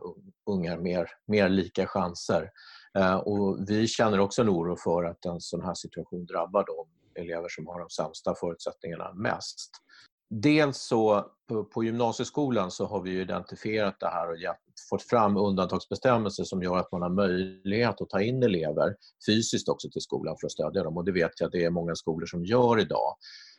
ungar 0.46 0.78
mer, 0.78 1.10
mer 1.26 1.48
lika 1.48 1.86
chanser. 1.86 2.50
Eh, 2.98 3.16
och 3.16 3.70
vi 3.70 3.86
känner 3.86 4.20
också 4.20 4.42
en 4.42 4.48
oro 4.48 4.76
för 4.76 5.04
att 5.04 5.24
en 5.24 5.40
sån 5.40 5.62
här 5.62 5.74
situation 5.74 6.26
drabbar 6.26 6.64
de 6.66 6.97
elever 7.18 7.48
som 7.48 7.66
har 7.66 7.80
de 7.80 7.90
sämsta 7.90 8.34
förutsättningarna 8.34 9.12
mest. 9.12 9.70
Dels 10.30 10.78
så 10.78 11.26
på, 11.74 11.84
gymnasieskolan 11.84 12.70
så 12.70 12.86
har 12.86 13.02
vi 13.02 13.20
identifierat 13.20 14.00
det 14.00 14.06
här 14.06 14.30
och 14.30 14.36
fått 14.90 15.02
fram 15.02 15.36
undantagsbestämmelser 15.36 16.44
som 16.44 16.62
gör 16.62 16.76
att 16.76 16.92
man 16.92 17.02
har 17.02 17.10
möjlighet 17.10 18.00
att 18.00 18.10
ta 18.10 18.20
in 18.20 18.42
elever 18.42 18.96
fysiskt 19.26 19.68
också 19.68 19.88
till 19.90 20.02
skolan 20.02 20.36
för 20.40 20.46
att 20.46 20.52
stödja 20.52 20.82
dem 20.82 20.96
och 20.96 21.04
det 21.04 21.12
vet 21.12 21.40
jag 21.40 21.46
att 21.46 21.52
det 21.52 21.64
är 21.64 21.70
många 21.70 21.94
skolor 21.94 22.26
som 22.26 22.44
gör 22.44 22.80
idag. 22.80 23.16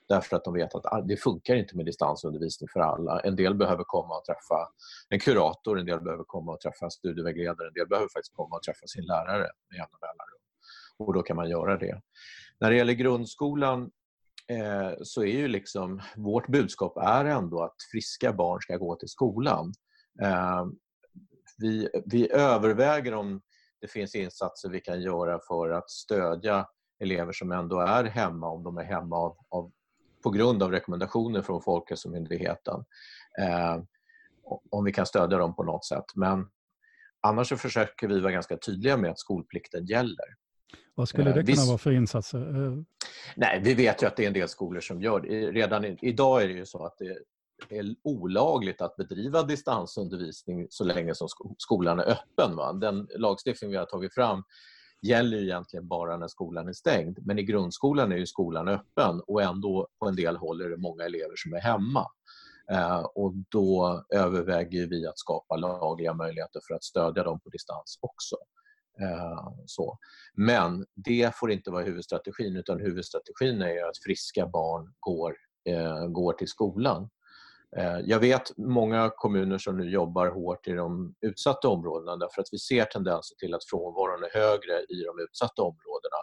därför 0.07 0.35
att 0.35 0.43
de 0.43 0.53
vet 0.53 0.75
att 0.75 0.85
ah, 0.85 1.01
det 1.01 1.17
funkar 1.17 1.55
inte 1.55 1.77
med 1.77 1.85
distansundervisning 1.85 2.67
för 2.73 2.79
alla. 2.79 3.19
En 3.19 3.35
del 3.35 3.55
behöver 3.55 3.83
komma 3.83 4.17
och 4.17 4.25
träffa 4.25 4.67
en 5.09 5.19
kurator, 5.19 5.79
en 5.79 5.85
del 5.85 6.01
behöver 6.01 6.23
komma 6.23 6.51
och 6.51 6.59
träffa 6.61 6.85
en 6.85 6.91
studievägledare, 6.91 7.67
en 7.67 7.73
del 7.73 7.87
behöver 7.87 8.09
faktiskt 8.09 8.35
komma 8.35 8.55
och 8.55 8.63
träffa 8.63 8.87
sin 8.87 9.05
lärare 9.05 9.47
med 9.69 9.77
jämna 9.77 9.97
mellanrum. 10.01 10.41
Och 10.99 11.13
då 11.13 11.21
kan 11.21 11.35
man 11.35 11.49
göra 11.49 11.77
det. 11.77 12.01
När 12.59 12.69
det 12.69 12.75
gäller 12.75 12.93
grundskolan 12.93 13.91
eh, 14.47 14.91
så 15.01 15.21
är 15.21 15.37
ju 15.37 15.47
liksom 15.47 16.01
vårt 16.15 16.47
budskap 16.47 16.97
är 16.97 17.25
ändå 17.25 17.63
att 17.63 17.75
friska 17.91 18.33
barn 18.33 18.61
ska 18.61 18.77
gå 18.77 18.95
till 18.95 19.09
skolan. 19.09 19.73
Eh, 20.21 20.65
vi, 21.57 21.89
vi 22.05 22.31
överväger 22.31 23.13
om 23.13 23.41
det 23.81 23.87
finns 23.87 24.15
insatser 24.15 24.69
vi 24.69 24.79
kan 24.79 25.01
göra 25.01 25.39
för 25.47 25.69
att 25.69 25.89
stödja 25.89 26.67
elever 26.99 27.33
som 27.33 27.51
ändå 27.51 27.79
är 27.79 28.03
hemma, 28.03 28.49
om 28.49 28.63
de 28.63 28.77
är 28.77 28.83
hemma 28.83 29.15
av, 29.15 29.37
av 29.49 29.71
på 30.23 30.29
grund 30.29 30.63
av 30.63 30.71
rekommendationer 30.71 31.41
från 31.41 31.61
Folkhälsomyndigheten. 31.61 32.85
Eh, 33.39 33.77
om 34.69 34.83
vi 34.83 34.91
kan 34.93 35.05
stödja 35.05 35.37
dem 35.37 35.55
på 35.55 35.63
något 35.63 35.85
sätt. 35.85 36.05
Men 36.15 36.49
annars 37.21 37.49
så 37.49 37.57
försöker 37.57 38.07
vi 38.07 38.19
vara 38.19 38.31
ganska 38.31 38.57
tydliga 38.57 38.97
med 38.97 39.11
att 39.11 39.19
skolplikten 39.19 39.85
gäller. 39.85 40.25
Vad 40.99 41.09
skulle 41.09 41.33
det 41.33 41.39
eh, 41.39 41.45
kunna 41.45 41.65
vara 41.65 41.77
för 41.77 41.91
insatser? 41.91 42.39
Eh, 42.39 42.73
Nej, 43.35 43.61
vi 43.63 43.73
vet 43.73 44.03
ju 44.03 44.07
att 44.07 44.15
det 44.15 44.23
är 44.23 44.27
en 44.27 44.33
del 44.33 44.49
skolor 44.49 44.79
som 44.81 45.01
gör 45.01 45.19
det. 45.19 45.51
Redan 45.51 45.85
idag 45.85 46.43
är 46.43 46.47
det 46.47 46.53
ju 46.53 46.65
så 46.65 46.85
att 46.85 46.97
det 46.97 47.77
är 47.77 47.95
olagligt 48.03 48.81
att 48.81 48.95
bedriva 48.95 49.43
distansundervisning 49.43 50.67
så 50.69 50.83
länge 50.83 51.15
som 51.15 51.27
skolan 51.57 51.99
är 51.99 52.03
öppen. 52.03 52.55
Va? 52.55 52.73
Den 52.73 53.07
lagstiftning 53.17 53.71
vi 53.71 53.77
har 53.77 53.85
tagit 53.85 54.13
fram 54.13 54.43
gäller 55.01 55.43
egentligen 55.43 55.87
bara 55.87 56.17
när 56.17 56.27
skolan 56.27 56.67
är 56.67 56.73
stängd. 56.73 57.19
Men 57.21 57.39
i 57.39 57.43
grundskolan 57.43 58.11
är 58.11 58.17
ju 58.17 58.25
skolan 58.25 58.67
öppen 58.67 59.21
och 59.27 59.41
ändå 59.41 59.87
på 59.99 60.07
en 60.07 60.15
del 60.15 60.37
håll 60.37 60.61
är 60.61 60.69
det 60.69 60.77
många 60.77 61.03
elever 61.03 61.33
som 61.35 61.53
är 61.53 61.59
hemma. 61.59 62.05
Eh, 62.71 62.99
och 62.99 63.33
då 63.49 64.03
överväger 64.15 64.87
vi 64.87 65.07
att 65.07 65.19
skapa 65.19 65.55
lagliga 65.55 66.13
möjligheter 66.13 66.61
för 66.67 66.75
att 66.75 66.83
stödja 66.83 67.23
dem 67.23 67.39
på 67.39 67.49
distans 67.49 67.99
också. 68.01 68.35
Eh, 69.01 69.53
så. 69.65 69.97
Men 70.33 70.85
det 70.95 71.35
får 71.35 71.51
inte 71.51 71.71
vara 71.71 71.83
huvudstrategin 71.83 72.55
utan 72.55 72.79
huvudstrategin 72.79 73.61
är 73.61 73.89
att 73.89 73.97
friska 74.03 74.47
barn 74.47 74.93
går, 74.99 75.35
eh, 75.69 76.07
går 76.07 76.33
till 76.33 76.47
skolan. 76.47 77.09
Eh, 77.77 77.99
jag 77.99 78.19
vet 78.19 78.57
många 78.57 79.11
kommuner 79.15 79.57
som 79.57 79.77
nu 79.77 79.89
jobbar 79.89 80.27
hårt 80.27 80.67
i 80.67 80.73
de 80.73 81.15
utsatta 81.21 81.67
områdena 81.67 82.15
därför 82.15 82.41
att 82.41 82.47
vi 82.51 82.57
ser 82.57 82.85
tendenser 82.85 83.35
till 83.35 83.53
att 83.53 83.69
frånvaron 83.69 84.23
är 84.23 84.39
högre 84.39 84.79
i 84.79 85.03
de 85.03 85.23
utsatta 85.23 85.61
områdena. 85.61 86.19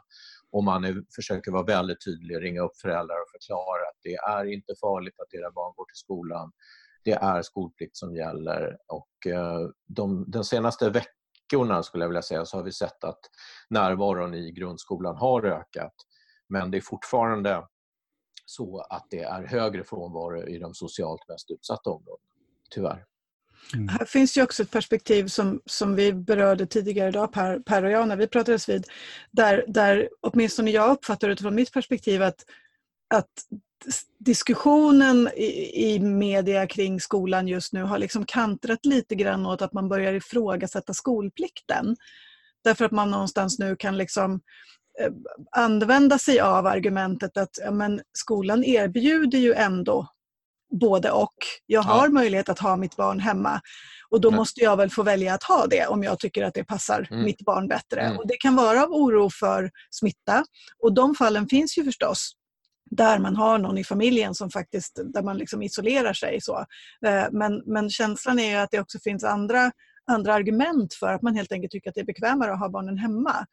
Och 0.51 0.65
man 0.65 0.85
är, 0.85 1.05
försöker 1.15 1.53
vara 1.53 1.65
väldigt 1.65 2.05
tydlig, 2.05 2.43
ringa 2.43 2.63
upp 2.63 2.77
föräldrar 2.77 3.17
och 3.23 3.31
förklara 3.33 3.89
att 3.91 3.99
det 4.03 4.15
är 4.15 4.45
inte 4.45 4.75
farligt 4.81 5.21
att 5.21 5.35
era 5.35 5.51
barn 5.51 5.73
går 5.77 5.85
till 5.85 5.97
skolan. 5.97 6.53
Det 7.05 7.13
är 7.13 7.43
skolplikt 7.43 7.97
som 7.97 8.15
gäller. 8.15 8.77
Och 8.87 9.11
de, 9.87 10.25
den 10.29 10.45
senaste 10.45 10.91
veckan 10.91 11.16
veckorna 11.53 11.83
skulle 11.83 12.05
jag 12.05 12.09
vilja 12.09 12.23
säga 12.23 12.45
så 12.45 12.57
har 12.57 12.65
vi 12.65 12.73
sett 12.73 13.05
att 13.05 13.21
närvaron 13.71 14.35
i 14.35 14.53
grundskolan 14.53 15.17
har 15.17 15.45
ökat. 15.45 15.95
Men 16.49 16.71
det 16.71 16.77
är 16.77 16.81
fortfarande 16.81 17.67
så 18.45 18.81
att 18.81 19.07
det 19.11 19.23
är 19.23 19.47
högre 19.47 19.85
frånvaro 19.85 20.49
i 20.49 20.59
de 20.59 20.75
socialt 20.75 21.29
mest 21.29 21.51
utsatta 21.51 21.91
områdena, 21.91 22.29
tyvärr. 22.71 23.05
Mm. 23.75 23.89
Här 23.89 24.05
finns 24.05 24.37
ju 24.37 24.43
också 24.43 24.63
ett 24.63 24.71
perspektiv 24.71 25.27
som, 25.27 25.61
som 25.67 25.97
vi 25.97 26.13
berörde 26.13 26.67
tidigare 26.67 27.09
idag, 27.09 27.33
Per, 27.33 27.59
per 27.59 27.85
och 27.85 27.91
jag, 27.91 28.09
när 28.09 28.17
vi 28.17 28.27
pratades 28.27 28.69
vid, 28.69 28.87
där, 29.31 29.65
där 29.69 30.09
åtminstone 30.21 30.71
jag 30.71 30.91
uppfattar 30.91 31.29
utifrån 31.29 31.55
mitt 31.55 31.73
perspektiv 31.73 32.23
att, 32.23 32.45
att 33.15 33.33
diskussionen 34.19 35.29
i, 35.37 35.95
i 35.95 36.01
media 36.01 36.67
kring 36.67 37.01
skolan 37.01 37.49
just 37.49 37.73
nu 37.73 37.83
har 37.83 37.99
liksom 37.99 38.27
kantrat 38.27 38.87
lite 38.87 39.15
grann 39.15 39.47
åt 39.47 39.63
att 39.63 39.73
man 39.73 39.89
börjar 39.89 40.15
ifrågasätta 40.15 40.95
skolplikten. 40.95 41.97
Därför 42.65 42.85
att 42.85 42.93
man 42.93 43.11
någonstans 43.11 43.59
nu 43.59 43.77
kan 43.77 43.97
liksom 43.97 44.41
Eh, 45.01 45.11
använda 45.51 46.19
sig 46.19 46.41
av 46.41 46.67
argumentet 46.67 47.37
att 47.37 47.59
ja, 47.65 47.71
men 47.71 48.01
skolan 48.13 48.65
erbjuder 48.65 49.39
ju 49.39 49.53
ändå 49.53 50.09
både 50.81 51.11
och. 51.11 51.35
Jag 51.67 51.83
har 51.83 52.07
ja. 52.07 52.13
möjlighet 52.13 52.49
att 52.49 52.59
ha 52.59 52.77
mitt 52.77 52.97
barn 52.97 53.21
hemma 53.21 53.61
och 54.11 54.21
då 54.21 54.31
måste 54.31 54.61
jag 54.61 54.77
väl 54.77 54.91
få 54.91 55.03
välja 55.03 55.35
att 55.35 55.43
ha 55.43 55.67
det 55.67 55.87
om 55.87 56.03
jag 56.03 56.19
tycker 56.19 56.45
att 56.45 56.55
det 56.55 56.65
passar 56.65 57.09
mm. 57.11 57.25
mitt 57.25 57.45
barn 57.45 57.69
bättre. 57.69 58.01
Mm. 58.01 58.19
Och 58.19 58.27
Det 58.27 58.37
kan 58.37 58.57
vara 58.57 58.83
av 58.83 58.93
oro 58.93 59.31
för 59.31 59.71
smitta 59.91 60.45
och 60.83 60.95
de 60.95 61.15
fallen 61.15 61.49
finns 61.49 61.79
ju 61.79 61.85
förstås 61.85 62.33
där 62.91 63.19
man 63.19 63.37
har 63.37 63.59
någon 63.59 63.79
i 63.79 63.85
familjen 63.85 64.35
som 64.35 64.51
faktiskt, 64.51 65.01
där 65.05 65.23
man 65.23 65.39
liksom 65.39 65.63
isolerar 65.63 66.13
sig. 66.13 66.41
Så. 66.41 66.67
Eh, 67.07 67.27
men, 67.33 67.63
men 67.67 67.91
känslan 67.91 68.39
är 68.39 68.59
att 68.59 68.71
det 68.71 68.81
också 68.81 68.99
finns 68.99 69.25
andra, 69.25 69.73
andra 70.07 70.35
argument 70.35 70.95
för 70.95 71.13
att 71.13 71.23
man 71.23 71.37
helt 71.37 71.53
enkelt 71.53 71.73
tycker 71.73 71.91
att 71.91 71.95
det 71.95 72.01
är 72.01 72.05
bekvämare 72.05 72.53
att 72.53 72.59
ha 72.59 72.69
barnen 72.69 72.99
hemma. 72.99 73.47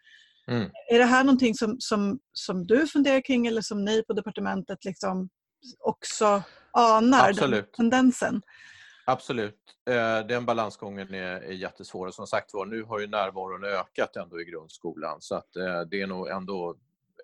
Mm. 0.48 0.70
Är 0.92 1.00
det 1.00 1.06
här 1.06 1.24
någonting 1.24 1.56
som, 1.56 1.76
som, 1.80 2.20
som 2.34 2.68
du 2.68 2.88
funderar 2.88 3.22
kring 3.22 3.48
eller 3.48 3.62
som 3.62 3.86
ni 3.86 4.04
på 4.04 4.14
departementet 4.14 4.86
liksom 4.86 5.30
också 5.80 6.44
anar, 6.72 7.30
Absolut. 7.30 7.66
den 7.66 7.74
tendensen? 7.76 8.42
Absolut. 9.06 9.60
Eh, 9.90 10.28
den 10.28 10.46
balansgången 10.46 11.14
är, 11.14 11.42
jättesvår. 11.42 12.12
Som 12.12 12.28
sagt 12.28 12.54
var, 12.54 12.66
nu 12.66 12.84
har 12.84 13.00
ju 13.00 13.08
närvaron 13.08 13.64
ökat 13.64 14.16
ändå 14.16 14.42
i 14.42 14.46
grundskolan 14.46 15.18
så 15.22 15.36
att 15.36 15.56
eh, 15.56 15.82
det 15.82 16.02
är 16.02 16.08
nog 16.08 16.28
ändå 16.28 16.76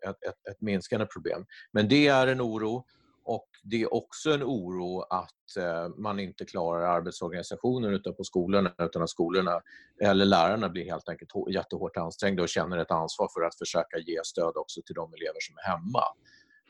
ett, 0.07 0.23
ett, 0.23 0.47
ett 0.51 0.61
minskande 0.61 1.05
problem. 1.05 1.45
Men 1.71 1.87
det 1.87 2.07
är 2.07 2.27
en 2.27 2.41
oro 2.41 2.85
och 3.25 3.47
det 3.63 3.81
är 3.81 3.93
också 3.93 4.31
en 4.31 4.43
oro 4.43 5.01
att 5.01 5.57
eh, 5.57 5.89
man 5.97 6.19
inte 6.19 6.45
klarar 6.45 6.81
arbetsorganisationen 6.81 7.93
ute 7.93 8.11
på 8.11 8.23
skolorna 8.23 8.73
utan 8.77 9.01
att 9.01 9.09
skolorna 9.09 9.61
eller 10.01 10.25
lärarna 10.25 10.69
blir 10.69 10.85
helt 10.85 11.09
enkelt 11.09 11.31
jättehårt 11.49 11.97
ansträngda 11.97 12.43
och 12.43 12.49
känner 12.49 12.77
ett 12.77 12.91
ansvar 12.91 13.29
för 13.33 13.41
att 13.41 13.57
försöka 13.57 13.97
ge 13.97 14.19
stöd 14.23 14.53
också 14.55 14.81
till 14.85 14.95
de 14.95 15.13
elever 15.13 15.39
som 15.39 15.57
är 15.57 15.61
hemma. 15.61 16.03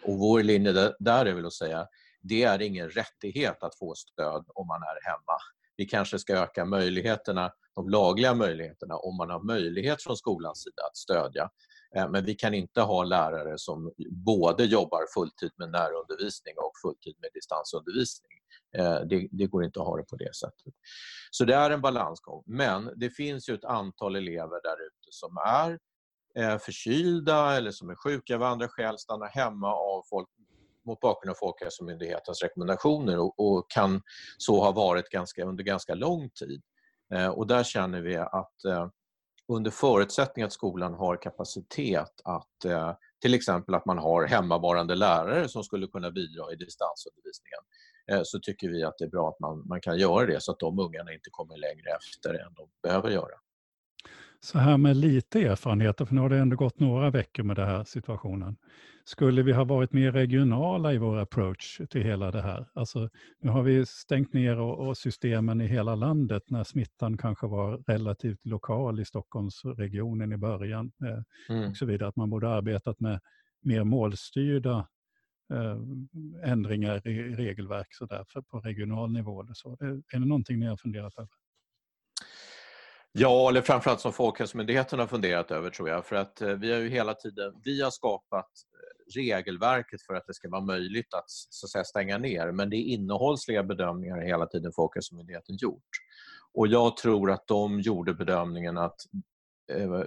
Och 0.04 0.20
vår 0.20 0.44
linje 0.44 0.94
där 1.00 1.26
är 1.26 1.34
väl 1.34 1.46
att 1.46 1.54
säga 1.54 1.88
det 2.22 2.44
är 2.44 2.62
ingen 2.62 2.90
rättighet 2.90 3.64
att 3.64 3.76
få 3.76 3.96
stöd 3.96 4.46
om 4.48 4.68
man 4.68 4.82
är 4.82 5.10
hemma. 5.10 5.38
Vi 5.78 5.86
kanske 5.86 6.20
ska 6.20 6.34
öka 6.34 6.66
möjligheterna, 6.66 7.52
de 7.76 7.90
lagliga 7.90 8.34
möjligheterna 8.34 8.96
om 8.96 9.18
man 9.18 9.30
har 9.30 9.44
möjlighet 9.44 10.04
från 10.04 10.18
skolans 10.18 10.64
sida 10.64 10.84
att 10.90 10.98
stödja. 10.98 11.50
Eh, 11.96 12.10
men 12.10 12.26
vi 12.26 12.36
kan 12.36 12.54
inte 12.54 12.82
ha 12.82 13.04
lärare 13.04 13.58
som 13.58 13.92
både 14.10 14.66
jobbar 14.66 15.06
fulltid 15.14 15.52
med 15.58 15.70
närundervisning 15.70 16.54
och 16.58 16.72
fulltid 16.82 17.16
med 17.22 17.30
distansundervisning. 17.34 18.32
Eh, 18.78 19.00
det, 19.02 19.28
det, 19.32 19.46
går 19.46 19.64
inte 19.64 19.80
att 19.80 19.86
ha 19.86 19.98
det 19.98 20.04
på 20.04 20.16
det 20.16 20.36
sättet. 20.36 20.74
Så 21.32 21.46
det 21.46 21.56
är 21.56 21.72
en 21.72 21.82
balansgång. 21.82 22.44
Men 22.46 22.92
det 22.96 23.10
finns 23.10 23.50
ju 23.50 23.54
ett 23.54 23.66
antal 23.66 24.16
elever 24.16 24.62
där 24.64 24.86
ute 24.88 25.10
som 25.10 25.38
är 25.38 25.80
eh, 26.36 26.58
förkylda 26.58 27.58
eller 27.58 27.72
som 27.72 27.90
är 27.90 27.96
sjuka 27.96 28.36
av 28.36 28.44
andra 28.44 28.68
skäl, 28.68 28.98
stannar 28.98 29.28
hemma 29.28 29.74
av 29.74 30.04
folk, 30.10 30.30
mot 30.86 31.00
bakgrund 31.00 31.32
av 31.32 31.36
Folkhälsomyndighetens 31.36 32.44
rekommendationer 32.44 33.20
och, 33.20 33.40
och, 33.40 33.72
kan 33.72 34.02
så 34.38 34.64
ha 34.64 34.72
varit 34.72 35.10
ganska, 35.10 35.46
under 35.46 35.64
ganska 35.64 35.96
lång 35.96 36.30
tid. 36.30 36.62
Och 37.36 37.48
där 37.48 37.64
känner 37.64 38.02
vi 38.02 38.18
att 38.18 38.56
under 39.50 39.72
förutsättning 39.72 40.46
att 40.46 40.54
skolan 40.54 40.94
har 40.94 41.22
kapacitet 41.22 42.22
att 42.24 42.66
eh, 42.66 42.94
till 43.22 43.34
exempel 43.34 43.76
att 43.76 43.86
man 43.86 43.98
har 43.98 44.26
hemmavarande 44.26 44.96
lärare 44.96 45.48
som 45.50 45.64
skulle 45.64 45.88
kunna 45.88 46.12
bidra 46.12 46.54
i 46.54 46.56
distansundervisningen 46.56 47.62
eh, 48.12 48.22
så 48.24 48.40
tycker 48.40 48.70
vi 48.70 48.84
att 48.84 48.98
det 48.98 49.06
är 49.06 49.10
bra 49.10 49.30
att 49.30 49.40
man, 49.40 49.68
man 49.68 49.82
kan 49.82 49.98
göra 49.98 50.26
det 50.26 50.44
så 50.44 50.52
att 50.52 50.60
de 50.60 50.80
ungarna 50.80 51.14
inte 51.14 51.30
kommer 51.32 51.58
längre 51.58 51.90
efter 52.00 52.34
än 52.34 52.54
de 52.54 52.70
behöver 52.84 53.10
göra. 53.10 53.36
Så 54.40 54.58
här 54.58 54.78
med 54.78 54.98
lite 54.98 55.40
erfarenheter, 55.42 56.06
för 56.06 56.16
nu 56.16 56.22
har 56.22 56.30
det 56.30 56.38
ändå 56.38 56.56
gått 56.56 56.80
några 56.80 57.10
veckor 57.10 57.44
med 57.44 57.56
den 57.56 57.68
här 57.68 57.84
situationen. 57.84 58.58
Skulle 59.10 59.44
vi 59.44 59.52
ha 59.52 59.64
varit 59.64 59.94
mer 59.94 60.12
regionala 60.12 60.94
i 60.94 60.98
vår 60.98 61.18
approach 61.18 61.82
till 61.90 62.02
hela 62.04 62.32
det 62.32 62.42
här? 62.42 62.66
Alltså, 62.74 63.10
nu 63.40 63.50
har 63.50 63.64
vi 63.64 63.86
stängt 63.86 64.34
ner 64.34 64.60
och, 64.60 64.88
och 64.88 64.98
systemen 64.98 65.62
i 65.62 65.68
hela 65.68 65.96
landet 65.96 66.44
när 66.50 66.64
smittan 66.64 67.18
kanske 67.18 67.48
var 67.48 67.78
relativt 67.88 68.46
lokal 68.46 69.00
i 69.00 69.06
Stockholmsregionen 69.06 70.32
i 70.32 70.38
början. 70.38 70.92
Eh, 71.04 71.56
mm. 71.56 71.70
och 71.70 71.78
så 71.78 71.86
vidare. 71.86 72.10
Att 72.10 72.16
man 72.16 72.30
borde 72.30 72.50
arbetat 72.50 73.00
med 73.00 73.20
mer 73.62 73.84
målstyrda 73.84 74.88
eh, 75.54 75.78
ändringar 76.52 77.08
i 77.08 77.36
regelverk 77.36 77.88
så 77.92 78.06
där, 78.06 78.26
för 78.28 78.42
på 78.42 78.60
regional 78.60 79.12
nivå. 79.12 79.42
Eller 79.42 79.54
så. 79.54 79.78
Är 80.14 80.20
det 80.20 80.26
någonting 80.26 80.60
ni 80.60 80.66
har 80.66 80.78
funderat 80.78 81.14
över? 81.18 81.30
Ja, 83.12 83.50
eller 83.50 83.62
framförallt 83.62 84.02
som 84.02 84.14
Folkhälsomyndigheten 84.14 85.00
har 85.00 85.08
funderat 85.08 85.52
över 85.52 85.70
tror 85.70 85.90
jag. 85.90 86.06
För 86.06 86.16
att 86.16 86.42
eh, 86.42 86.50
vi 86.50 86.72
har 86.72 86.80
ju 86.80 86.90
hela 86.90 87.14
tiden 87.14 87.54
vi 87.64 87.82
har 87.82 87.92
skapat 87.92 88.46
eh, 88.46 89.14
regelverket 89.16 90.02
för 90.02 90.14
att 90.14 90.28
det 90.28 90.34
ska 90.34 90.50
vara 90.50 90.62
möjligt 90.62 91.14
att, 91.14 91.30
så 91.30 91.66
att 91.66 91.70
säga, 91.70 91.84
stänga 91.84 92.18
ner. 92.18 92.52
Men 92.52 92.70
det 92.70 92.76
är 92.76 92.84
innehållsliga 92.84 93.64
bedömningar 93.64 94.16
har 94.16 94.24
hela 94.24 94.46
tiden 94.46 94.72
Folkhälsomyndigheten 94.76 95.56
gjort. 95.56 95.90
Och 96.54 96.68
jag 96.68 96.98
tror 96.98 97.32
att 97.32 97.48
de 97.48 97.80
gjorde 97.80 98.14
bedömningen 98.14 98.78
att 98.78 99.02
eh, 99.72 100.04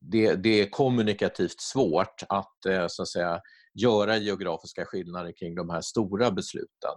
det, 0.00 0.34
det, 0.34 0.60
är 0.60 0.70
kommunikativt 0.70 1.60
svårt 1.60 2.22
att, 2.28 2.66
eh, 2.66 2.86
så 2.88 3.02
att 3.02 3.08
säga, 3.08 3.40
göra 3.74 4.16
geografiska 4.16 4.84
skillnader 4.84 5.32
kring 5.32 5.54
de 5.54 5.70
här 5.70 5.80
stora 5.80 6.30
besluten. 6.30 6.94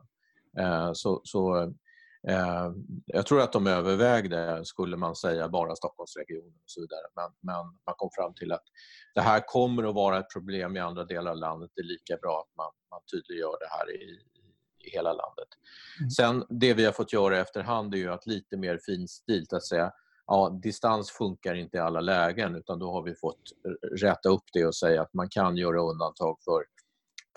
Eh, 0.59 0.89
så, 0.93 1.21
så 1.23 1.73
jag 3.05 3.25
tror 3.25 3.41
att 3.41 3.53
de 3.53 3.67
övervägde, 3.67 4.65
skulle 4.65 4.97
man 4.97 5.15
säga, 5.15 5.49
bara 5.49 5.75
Stockholmsregionen 5.75 6.53
och 6.63 6.69
så 6.69 6.81
vidare. 6.81 7.01
Men, 7.15 7.31
men, 7.41 7.65
man 7.85 7.95
kom 7.97 8.09
fram 8.15 8.33
till 8.33 8.51
att 8.51 8.63
det 9.15 9.21
här 9.21 9.39
kommer 9.47 9.83
att 9.89 9.95
vara 9.95 10.19
ett 10.19 10.33
problem 10.33 10.77
i 10.77 10.79
andra 10.79 11.03
delar 11.03 11.31
av 11.31 11.37
landet. 11.37 11.71
Det 11.75 11.81
är 11.81 11.85
lika 11.85 12.17
bra 12.17 12.45
att 12.47 12.57
man, 12.57 12.71
man 12.91 13.01
tydliggör 13.11 13.55
det 13.59 13.67
här 13.69 13.91
i, 13.95 14.19
i 14.87 14.89
hela 14.89 15.13
landet. 15.13 15.47
Mm. 15.99 16.09
Sen 16.09 16.45
det 16.49 16.73
vi 16.73 16.85
har 16.85 16.91
fått 16.91 17.13
göra 17.13 17.37
efterhand 17.37 17.93
är 17.93 17.97
ju 17.97 18.11
att 18.11 18.25
lite 18.25 18.57
mer 18.57 18.79
finstilt 18.85 19.53
att 19.53 19.65
säga 19.65 19.91
ja, 20.27 20.59
distans 20.63 21.11
funkar 21.11 21.55
inte 21.55 21.77
i 21.77 21.79
alla 21.79 22.01
lägen 22.01 22.55
utan 22.55 22.79
då 22.79 22.91
har 22.91 23.03
vi 23.03 23.15
fått 23.15 23.41
rätta 24.01 24.29
upp 24.29 24.43
det 24.53 24.65
och 24.65 24.75
säga 24.75 25.01
att 25.01 25.13
man 25.13 25.29
kan 25.29 25.57
göra 25.57 25.81
undantag 25.81 26.37
för 26.45 26.63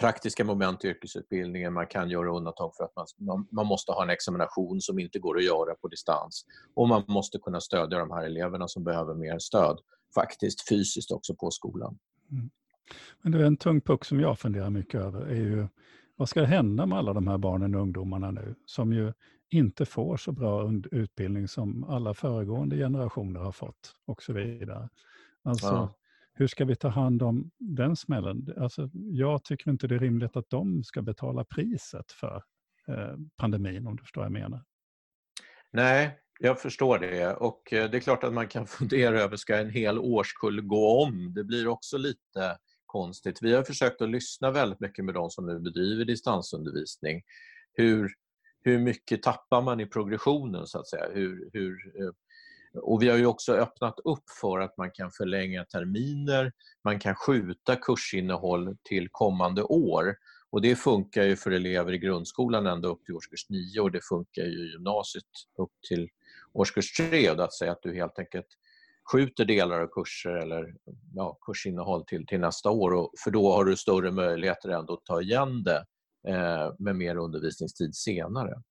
praktiska 0.00 0.44
moment 0.44 0.84
i 0.84 0.88
yrkesutbildningen, 0.88 1.72
man 1.72 1.86
kan 1.86 2.10
göra 2.10 2.36
undantag 2.36 2.74
för 2.76 2.84
att 2.84 2.92
man, 3.18 3.48
man 3.50 3.66
måste 3.66 3.92
ha 3.92 4.02
en 4.02 4.10
examination 4.10 4.80
som 4.80 4.98
inte 4.98 5.18
går 5.18 5.38
att 5.38 5.44
göra 5.44 5.74
på 5.74 5.88
distans 5.88 6.46
och 6.74 6.88
man 6.88 7.04
måste 7.08 7.38
kunna 7.38 7.60
stödja 7.60 7.98
de 7.98 8.10
här 8.10 8.24
eleverna 8.24 8.68
som 8.68 8.84
behöver 8.84 9.14
mer 9.14 9.38
stöd, 9.38 9.78
faktiskt 10.14 10.68
fysiskt 10.68 11.10
också 11.10 11.34
på 11.34 11.50
skolan. 11.50 11.98
Mm. 12.30 12.50
Men 13.22 13.32
det 13.32 13.38
är 13.38 13.44
en 13.44 13.56
tung 13.56 13.80
puck 13.80 14.04
som 14.04 14.20
jag 14.20 14.38
funderar 14.38 14.70
mycket 14.70 15.00
över 15.00 15.26
är 15.26 15.34
ju 15.34 15.68
vad 16.16 16.28
ska 16.28 16.44
hända 16.44 16.86
med 16.86 16.98
alla 16.98 17.12
de 17.12 17.28
här 17.28 17.38
barnen 17.38 17.74
och 17.74 17.80
ungdomarna 17.80 18.30
nu 18.30 18.54
som 18.66 18.92
ju 18.92 19.12
inte 19.50 19.86
får 19.86 20.16
så 20.16 20.32
bra 20.32 20.72
utbildning 20.90 21.48
som 21.48 21.84
alla 21.84 22.14
föregående 22.14 22.76
generationer 22.76 23.40
har 23.40 23.52
fått 23.52 23.94
och 24.06 24.22
så 24.22 24.32
vidare. 24.32 24.88
Alltså, 25.42 25.66
ja 25.66 25.94
hur 26.38 26.46
ska 26.46 26.64
vi 26.64 26.76
ta 26.76 26.88
hand 26.88 27.22
om 27.22 27.50
den 27.58 27.96
smällen? 27.96 28.54
Alltså, 28.56 28.90
jag 28.92 29.44
tycker 29.44 29.70
inte 29.70 29.86
det 29.86 29.94
är 29.94 29.98
rimligt 29.98 30.36
att 30.36 30.50
de 30.50 30.84
ska 30.84 31.02
betala 31.02 31.44
priset 31.44 32.12
för 32.12 32.42
eh, 32.88 33.16
pandemin, 33.36 33.86
om 33.86 33.96
du 33.96 34.02
förstår 34.02 34.20
vad 34.20 34.26
jag 34.26 34.32
menar. 34.32 34.64
Nej, 35.72 36.18
jag 36.40 36.60
förstår 36.60 36.98
det. 36.98 37.34
Och 37.34 37.72
eh, 37.72 37.90
det 37.90 37.96
är 37.96 38.00
klart 38.00 38.24
att 38.24 38.32
man 38.32 38.48
kan 38.48 38.66
fundera 38.78 39.20
över, 39.20 39.36
ska 39.36 39.56
en 39.56 39.70
hel 39.70 39.98
årskull 39.98 40.60
gå 40.60 41.02
om? 41.02 41.34
Det 41.34 41.44
blir 41.44 41.68
också 41.68 41.98
lite 41.98 42.58
konstigt. 42.86 43.42
Vi 43.42 43.54
har 43.54 43.62
försökt 43.62 44.02
att 44.02 44.10
lyssna 44.10 44.50
väldigt 44.50 44.80
mycket 44.80 45.04
med 45.04 45.14
de 45.14 45.30
som 45.30 45.46
nu 45.46 45.58
bedriver 45.58 46.04
distansundervisning. 46.04 47.22
Hur, 47.72 48.10
hur 48.60 48.78
mycket 48.78 49.22
tappar 49.22 49.62
man 49.62 49.80
i 49.80 49.86
progressionen 49.86 50.66
så 50.66 50.78
att 50.78 50.88
säga? 50.88 51.04
Hur, 51.12 51.50
hur, 51.52 52.02
eh, 52.02 52.12
och 52.82 53.02
vi 53.02 53.08
har 53.08 53.16
ju 53.16 53.26
också 53.26 53.52
öppnat 53.52 53.98
upp 54.04 54.24
för 54.40 54.58
att 54.58 54.76
man 54.76 54.90
kan 54.90 55.10
förlänga 55.10 55.64
terminer, 55.64 56.52
man 56.84 56.98
kan 56.98 57.14
skjuta 57.14 57.76
kursinnehåll 57.76 58.76
till 58.82 59.08
kommande 59.12 59.62
år. 59.62 60.16
Och 60.50 60.62
Det 60.62 60.76
funkar 60.76 61.22
ju 61.22 61.36
för 61.36 61.50
elever 61.50 61.92
i 61.92 61.98
grundskolan 61.98 62.66
ända 62.66 62.88
upp 62.88 63.04
till 63.04 63.14
årskurs 63.14 63.50
9 63.50 63.80
och 63.80 63.92
det 63.92 64.04
funkar 64.04 64.42
ju 64.42 64.68
i 64.68 64.72
gymnasiet 64.72 65.24
upp 65.58 65.72
till 65.88 66.08
årskurs 66.52 66.92
3. 66.92 67.28
Att 67.28 67.54
säga 67.54 67.72
att 67.72 67.82
du 67.82 67.94
helt 67.94 68.18
enkelt 68.18 68.46
skjuter 69.12 69.44
delar 69.44 69.80
av 69.80 69.86
kurser 69.86 70.30
eller 70.30 70.74
ja, 71.14 71.38
kursinnehåll 71.46 72.04
till, 72.06 72.26
till 72.26 72.40
nästa 72.40 72.70
år. 72.70 72.94
Och, 72.94 73.12
för 73.24 73.30
då 73.30 73.52
har 73.52 73.64
du 73.64 73.76
större 73.76 74.10
möjligheter 74.10 74.68
ändå 74.68 74.94
att 74.94 75.04
ta 75.04 75.20
igen 75.20 75.64
det 75.64 75.84
eh, 76.28 76.74
med 76.78 76.96
mer 76.96 77.16
undervisningstid 77.16 77.94
senare. 77.94 78.62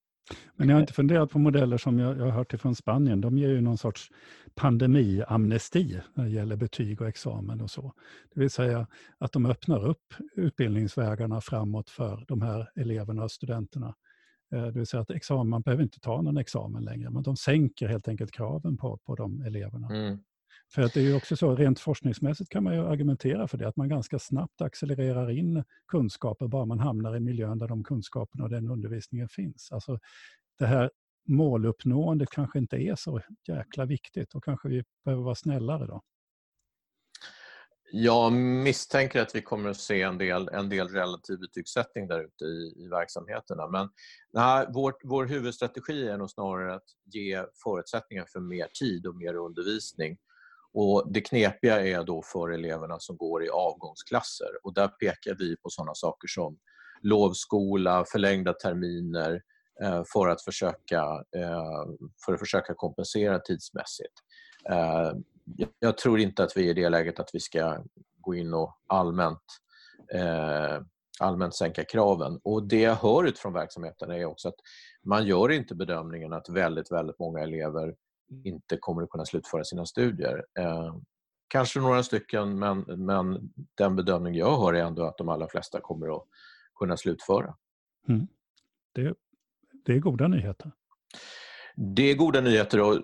Men 0.56 0.70
jag 0.70 0.76
har 0.76 0.82
inte 0.82 0.94
funderat 0.94 1.32
på 1.32 1.40
modeller 1.40 1.78
som 1.78 2.00
jag, 2.00 2.18
jag 2.18 2.24
har 2.24 2.32
hört 2.32 2.54
ifrån 2.54 2.76
Spanien. 2.76 3.22
De 3.22 3.38
ger 3.38 3.50
ju 3.50 3.62
någon 3.62 3.78
sorts 3.78 4.12
pandemiamnesti 4.56 6.02
när 6.14 6.24
det 6.24 6.30
gäller 6.30 6.56
betyg 6.56 7.02
och 7.02 7.08
examen 7.08 7.62
och 7.62 7.72
så. 7.72 7.94
Det 8.34 8.40
vill 8.40 8.50
säga 8.50 8.88
att 9.18 9.32
de 9.32 9.46
öppnar 9.46 9.86
upp 9.86 10.14
utbildningsvägarna 10.36 11.42
framåt 11.42 11.90
för 11.90 12.26
de 12.28 12.42
här 12.42 12.70
eleverna 12.76 13.24
och 13.24 13.32
studenterna. 13.32 13.96
Eh, 14.54 14.66
det 14.66 14.72
vill 14.72 14.88
säga 14.88 15.02
att 15.02 15.12
examen, 15.12 15.50
man 15.50 15.62
behöver 15.62 15.84
inte 15.84 16.00
ta 16.00 16.22
någon 16.22 16.38
examen 16.38 16.84
längre, 16.84 17.10
men 17.10 17.24
de 17.24 17.38
sänker 17.38 17.88
helt 17.88 18.08
enkelt 18.08 18.32
kraven 18.32 18.78
på, 18.78 18.98
på 18.98 19.16
de 19.16 19.42
eleverna. 19.42 19.88
Mm. 19.88 20.20
För 20.76 20.82
att 20.82 20.94
det 20.94 21.00
är 21.00 21.04
ju 21.04 21.16
också 21.16 21.36
så, 21.36 21.56
rent 21.56 21.80
forskningsmässigt 21.80 22.50
kan 22.50 22.64
man 22.64 22.74
ju 22.74 22.80
argumentera 22.80 23.48
för 23.48 23.58
det, 23.58 23.68
att 23.68 23.76
man 23.76 23.90
ganska 23.90 24.20
snabbt 24.20 24.62
accelererar 24.62 25.32
in 25.32 25.64
kunskaper 25.88 26.48
bara 26.48 26.66
man 26.66 26.80
hamnar 26.80 27.16
i 27.16 27.20
miljön 27.20 27.58
där 27.58 27.68
de 27.68 27.84
kunskaperna 27.84 28.44
och 28.44 28.50
den 28.50 28.70
undervisningen 28.70 29.30
finns. 29.30 29.72
Alltså 29.72 30.00
det 30.60 30.66
här 30.66 30.92
måluppnåendet 31.28 32.30
kanske 32.30 32.60
inte 32.60 32.76
är 32.76 32.96
så 32.96 33.22
jäkla 33.48 33.86
viktigt 33.86 34.36
och 34.36 34.44
kanske 34.44 34.70
vi 34.70 34.84
behöver 35.06 35.24
vara 35.24 35.36
snällare 35.36 35.88
då. 35.88 36.02
Jag 37.92 38.34
misstänker 38.34 39.22
att 39.22 39.36
vi 39.36 39.42
kommer 39.42 39.70
att 39.70 39.78
se 39.78 40.02
en 40.02 40.18
del, 40.18 40.50
en 40.54 40.70
del 40.70 40.88
relativ 40.88 41.40
betygssättning 41.40 42.08
där 42.08 42.24
ute 42.24 42.46
i, 42.46 42.84
i 42.86 42.88
verksamheterna. 42.88 43.68
Men 43.68 43.90
nej, 44.34 44.68
vår, 44.74 44.94
vår 45.04 45.26
huvudstrategi 45.26 46.08
är 46.08 46.18
nog 46.18 46.30
snarare 46.30 46.76
att 46.76 46.88
ge 47.14 47.44
förutsättningar 47.64 48.26
för 48.34 48.40
mer 48.40 48.68
tid 48.80 49.08
och 49.08 49.16
mer 49.16 49.34
undervisning. 49.34 50.18
Och 50.78 51.04
Det 51.12 51.22
knepiga 51.22 51.88
är 51.88 52.04
då 52.04 52.22
för 52.22 52.50
eleverna 52.50 53.00
som 53.00 53.18
går 53.18 53.44
i 53.44 53.50
avgångsklasser 53.50 54.48
och 54.64 54.74
där 54.74 54.88
pekar 54.88 55.36
vi 55.40 55.58
på 55.58 55.70
sådana 55.70 55.96
saker 55.96 56.28
som 56.28 56.58
lovskola, 57.02 58.06
förlängda 58.12 58.54
terminer 58.54 59.42
eh, 59.84 60.04
för, 60.14 60.28
att 60.28 60.44
försöka, 60.44 61.02
eh, 61.36 61.86
för 62.26 62.34
att 62.34 62.40
försöka 62.40 62.74
kompensera 62.74 63.40
tidsmässigt. 63.40 64.14
Eh, 64.70 65.12
jag 65.80 65.98
tror 65.98 66.20
inte 66.20 66.44
att 66.44 66.58
vi 66.58 66.66
är 66.66 66.70
i 66.70 66.74
det 66.74 66.90
läget 66.90 67.20
att 67.20 67.30
vi 67.34 67.40
ska 67.40 67.84
gå 68.18 68.36
in 68.36 68.54
och 68.54 68.78
allmänt, 68.88 69.44
eh, 70.14 70.82
allmänt 71.20 71.56
sänka 71.56 71.84
kraven. 71.84 72.40
Och 72.44 72.68
Det 72.68 72.82
jag 72.82 72.96
hör 72.96 73.24
ut 73.24 73.40
från 73.40 73.54
verksamheten 73.54 74.12
är 74.12 74.26
också 74.26 74.48
att 74.48 74.60
man 75.06 75.26
gör 75.26 75.52
inte 75.52 75.76
bedömningen 75.76 76.34
att 76.34 76.50
väldigt, 76.50 76.92
väldigt 76.92 77.20
många 77.20 77.40
elever 77.40 77.96
inte 78.44 78.78
kommer 78.78 79.02
att 79.02 79.10
kunna 79.10 79.26
slutföra 79.26 79.64
sina 79.64 79.86
studier. 79.86 80.46
Eh, 80.60 80.96
kanske 81.48 81.80
några 81.80 82.04
stycken, 82.04 82.60
men, 82.60 82.80
men 82.82 83.54
den 83.76 83.96
bedömning 83.96 84.36
jag 84.36 84.58
hör 84.58 84.74
är 84.74 84.84
ändå 84.84 85.04
att 85.04 85.18
de 85.18 85.30
allra 85.30 85.48
flesta 85.48 85.80
kommer 85.82 86.16
att 86.16 86.24
kunna 86.80 86.98
slutföra. 86.98 87.56
Mm. 88.08 88.28
Det, 88.94 89.16
det 89.86 89.94
är 89.94 90.00
goda 90.00 90.28
nyheter. 90.28 90.72
Det 91.76 92.12
är 92.12 92.16
goda 92.16 92.42
nyheter 92.42 92.82
och 92.82 93.02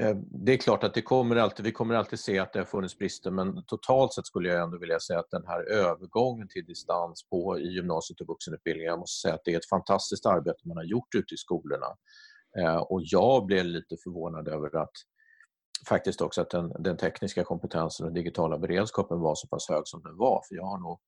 Eh, 0.00 0.16
det 0.16 0.52
är 0.52 0.56
klart 0.56 0.84
att 0.84 0.94
det 0.94 1.02
kommer 1.02 1.36
alltid, 1.36 1.64
vi 1.64 1.72
kommer 1.72 1.94
alltid 1.94 2.18
se 2.18 2.38
att 2.38 2.52
det 2.52 2.58
har 2.58 2.66
funnits 2.66 2.98
brister 2.98 3.30
men 3.30 3.64
totalt 3.64 4.12
sett 4.12 4.26
skulle 4.26 4.48
jag 4.48 4.62
ändå 4.62 4.78
vilja 4.78 5.00
säga 5.00 5.18
att 5.18 5.30
den 5.30 5.46
här 5.46 5.70
övergången 5.70 6.48
till 6.48 6.64
distans 6.64 7.28
på 7.30 7.58
i 7.58 7.68
gymnasiet 7.68 8.20
och 8.20 8.28
vuxenutbildningen, 8.28 8.90
jag 8.90 8.98
måste 8.98 9.20
säga 9.20 9.34
att 9.34 9.44
det 9.44 9.54
är 9.54 9.58
ett 9.58 9.68
fantastiskt 9.68 10.26
arbete 10.26 10.68
man 10.68 10.76
har 10.76 10.84
gjort 10.84 11.14
ute 11.14 11.34
i 11.34 11.36
skolorna. 11.36 11.86
Eh, 12.58 12.76
och 12.76 13.00
jag 13.04 13.46
blev 13.46 13.64
lite 13.64 13.96
förvånad 14.04 14.48
över 14.48 14.76
att 14.76 14.92
faktiskt 15.88 16.20
också 16.20 16.40
att 16.40 16.50
den, 16.50 16.72
den 16.78 16.96
tekniska 16.96 17.44
kompetensen 17.44 18.06
och 18.06 18.12
digitala 18.12 18.58
beredskapen 18.58 19.20
var 19.20 19.34
så 19.34 19.48
pass 19.48 19.68
hög 19.68 19.82
som 19.84 20.02
den 20.02 20.16
var. 20.16 20.42
För 20.48 20.54
jag 20.54 20.64
har 20.64 20.78
nog, 20.78 21.00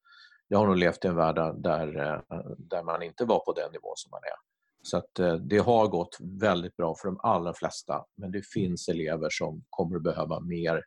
jag 0.48 0.58
har 0.58 0.66
nog 0.66 0.76
levt 0.76 1.04
i 1.04 1.08
en 1.08 1.16
värld 1.16 1.62
där, 1.62 1.96
eh, 1.96 2.38
där 2.58 2.82
man 2.82 3.02
inte 3.02 3.24
var 3.24 3.38
på 3.38 3.52
den 3.52 3.72
nivån 3.72 3.96
som 3.96 4.10
man 4.10 4.20
är. 4.24 4.52
Så 4.82 4.96
att 4.96 5.18
eh, 5.18 5.34
det 5.34 5.58
har 5.58 5.88
gått 5.88 6.18
väldigt 6.20 6.76
bra 6.76 6.94
för 6.94 7.08
de 7.08 7.20
allra 7.22 7.54
flesta 7.54 8.04
men 8.16 8.32
det 8.32 8.46
finns 8.46 8.88
elever 8.88 9.28
som 9.30 9.64
kommer 9.70 9.96
att 9.96 10.02
behöva 10.02 10.40
mer 10.40 10.84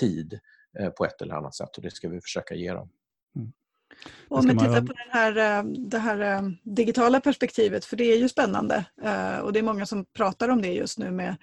tid 0.00 0.38
på 0.98 1.04
ett 1.04 1.22
eller 1.22 1.34
annat 1.34 1.54
sätt 1.54 1.76
och 1.76 1.82
det 1.82 1.90
ska 1.90 2.08
vi 2.08 2.20
försöka 2.20 2.54
ge 2.54 2.72
dem. 2.72 2.90
Mm. 3.36 3.52
Om 4.28 4.46
vi 4.46 4.52
tittar 4.52 4.80
på 4.80 4.92
den 4.92 5.10
här, 5.10 5.36
eh, 5.36 5.64
det 5.64 5.98
här 5.98 6.52
digitala 6.62 7.20
perspektivet, 7.20 7.84
för 7.84 7.96
det 7.96 8.04
är 8.04 8.16
ju 8.16 8.28
spännande 8.28 8.84
och 9.42 9.52
det 9.52 9.58
är 9.58 9.62
många 9.62 9.86
som 9.86 10.04
pratar 10.04 10.48
om 10.48 10.62
det 10.62 10.72
just 10.72 10.98
nu 10.98 11.10
med 11.10 11.36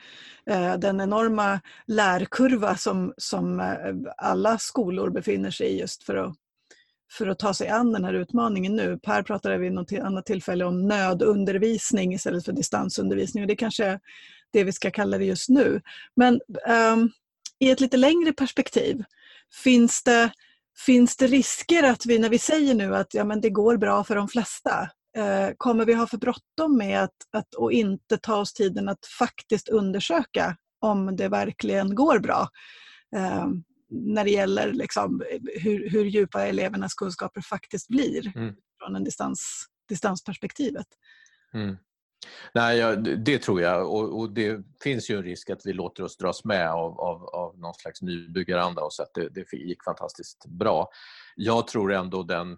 den 0.80 1.02
enorma 1.02 1.60
lärkurva 1.86 2.78
som, 2.78 3.14
som 3.18 3.76
alla 4.18 4.58
skolor 4.58 5.10
befinner 5.10 5.52
sig 5.52 5.68
i 5.68 5.80
just 5.80 6.04
för 6.04 6.16
att 6.16 6.36
för 7.12 7.28
att 7.28 7.40
ta 7.40 7.54
sig 7.54 7.70
an 7.70 7.92
den 7.92 8.04
här 8.04 8.14
utmaningen 8.14 8.76
nu. 8.76 9.00
Per 9.04 9.24
pratade 9.24 9.58
vid 9.58 9.72
något 9.72 9.94
annat 9.94 10.26
tillfälle 10.26 10.66
om 10.66 10.88
nödundervisning 10.88 12.14
istället 12.14 12.46
för 12.46 12.52
distansundervisning 12.52 13.44
och 13.44 13.48
det 13.48 13.56
kanske 13.56 13.86
är 13.86 14.00
det 14.54 14.64
vi 14.64 14.72
ska 14.72 14.92
kalla 14.92 15.18
det 15.18 15.26
just 15.26 15.50
nu. 15.50 15.82
Men 16.16 16.42
um, 16.94 17.12
i 17.60 17.72
ett 17.72 17.80
lite 17.80 17.98
längre 17.98 18.34
perspektiv, 18.34 19.04
finns 19.64 20.04
det, 20.04 20.32
finns 20.86 21.18
det 21.18 21.28
risker 21.28 21.84
att 21.84 22.06
vi 22.06 22.20
när 22.20 22.30
vi 22.30 22.40
säger 22.40 22.76
nu 22.76 22.96
att 22.96 23.14
ja, 23.14 23.24
men 23.24 23.42
det 23.42 23.50
går 23.50 23.78
bra 23.78 24.04
för 24.04 24.16
de 24.16 24.28
flesta, 24.28 24.90
eh, 25.18 25.50
kommer 25.58 25.86
vi 25.86 25.94
ha 25.94 26.08
för 26.08 26.18
bråttom 26.18 26.78
med 26.78 27.04
att, 27.04 27.16
att, 27.32 27.54
och 27.54 27.72
inte 27.72 28.18
ta 28.18 28.36
oss 28.36 28.54
tiden 28.54 28.90
att 28.90 29.06
faktiskt 29.20 29.70
undersöka 29.70 30.58
om 30.80 31.16
det 31.16 31.28
verkligen 31.28 31.96
går 31.96 32.20
bra? 32.20 32.50
Eh, 33.16 33.48
när 33.90 34.24
det 34.24 34.32
gäller 34.32 34.74
liksom 34.74 35.24
hur, 35.62 35.90
hur 35.90 36.06
djupa 36.06 36.46
elevernas 36.46 36.94
kunskaper 36.94 37.42
faktiskt 37.42 37.88
blir 37.88 38.38
mm. 38.38 38.56
från 38.80 38.96
en 38.96 39.04
distans, 39.04 39.66
distansperspektivet. 39.90 40.88
Mm. 41.54 41.78
Nej, 42.54 42.78
ja, 42.78 42.96
det 42.96 43.38
tror 43.38 43.62
jag 43.62 43.94
och, 43.94 44.20
och, 44.20 44.30
det 44.30 44.62
finns 44.84 45.10
ju 45.10 45.18
en 45.18 45.24
risk 45.24 45.50
att 45.50 45.66
vi 45.66 45.74
låter 45.74 46.04
oss 46.04 46.18
dras 46.18 46.46
med 46.46 46.70
av, 46.70 47.00
av, 47.00 47.24
av 47.24 47.60
någon 47.60 47.74
slags 47.74 48.02
nybyggaranda 48.02 48.82
och 48.82 48.94
så 48.94 49.04
att 49.04 49.14
det, 49.14 49.30
det 49.30 49.54
gick 49.54 49.84
fantastiskt 49.84 50.46
bra. 50.46 50.90
Jag 51.36 51.68
tror 51.68 51.94
ändå 51.94 52.24
den 52.24 52.58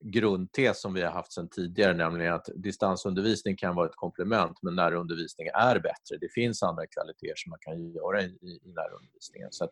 grundtes 0.00 0.80
som 0.80 0.94
vi 0.94 1.02
har 1.02 1.10
haft 1.10 1.32
sedan 1.32 1.48
tidigare, 1.48 1.94
nämligen 1.94 2.34
att 2.34 2.48
distansundervisning 2.54 3.56
kan 3.56 3.74
vara 3.74 3.88
ett 3.88 3.96
komplement 3.96 4.62
men 4.62 4.74
närundervisning 4.74 5.46
är 5.46 5.78
bättre. 5.78 6.16
Det 6.20 6.32
finns 6.32 6.62
andra 6.62 6.86
kvaliteter 6.86 7.34
som 7.36 7.50
man 7.50 7.58
kan 7.60 7.92
göra 7.92 8.22
i, 8.22 8.60
i 8.64 8.72
närundervisningen. 8.74 9.48
Så 9.52 9.64
att, 9.64 9.70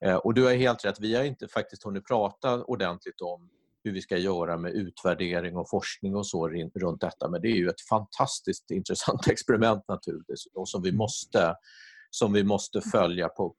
eh, 0.00 0.16
och 0.16 0.34
du 0.34 0.44
har 0.44 0.54
helt 0.54 0.84
rätt, 0.84 1.00
vi 1.00 1.14
har 1.14 1.24
inte 1.24 1.48
faktiskt 1.48 1.84
hunnit 1.84 2.06
prata 2.06 2.64
ordentligt 2.64 3.20
om 3.20 3.50
hur 3.84 3.92
vi 3.92 4.00
ska 4.00 4.16
göra 4.16 4.56
med 4.56 4.72
utvärdering 4.72 5.56
och 5.56 5.70
forskning 5.70 6.16
och 6.16 6.26
så 6.26 6.48
runt 6.48 7.00
detta. 7.00 7.28
Men 7.28 7.42
det 7.42 7.48
är 7.48 7.56
ju 7.56 7.68
ett 7.68 7.80
fantastiskt 7.88 8.70
intressant 8.70 9.26
experiment 9.30 9.84
naturligtvis 9.88 10.46
och 10.54 10.68
som 10.68 10.82
vi 10.82 10.88
mm. 10.88 10.98
måste, 10.98 11.54
som 12.10 12.32
vi 12.32 12.44
måste 12.44 12.80
följa 12.80 13.28
på, 13.28 13.54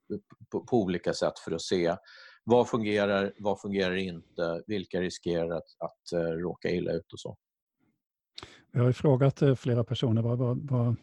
på, 0.51 0.59
på 0.65 0.81
olika 0.81 1.13
sätt 1.13 1.39
för 1.39 1.51
att 1.51 1.61
se 1.61 1.95
vad 2.43 2.69
fungerar, 2.69 3.33
vad 3.37 3.61
fungerar 3.61 3.95
inte, 3.95 4.63
vilka 4.67 5.01
riskerar 5.01 5.49
att, 5.49 5.63
att 5.79 6.19
uh, 6.19 6.19
råka 6.19 6.69
illa 6.69 6.91
ut 6.91 7.13
och 7.13 7.19
så. 7.19 7.37
Vi 8.71 8.79
har 8.79 8.87
ju 8.87 8.93
frågat 8.93 9.41
uh, 9.41 9.55
flera 9.55 9.83
personer 9.83 10.21
vad, 10.21 10.37
vad, 10.37 10.71
vad, 10.71 10.95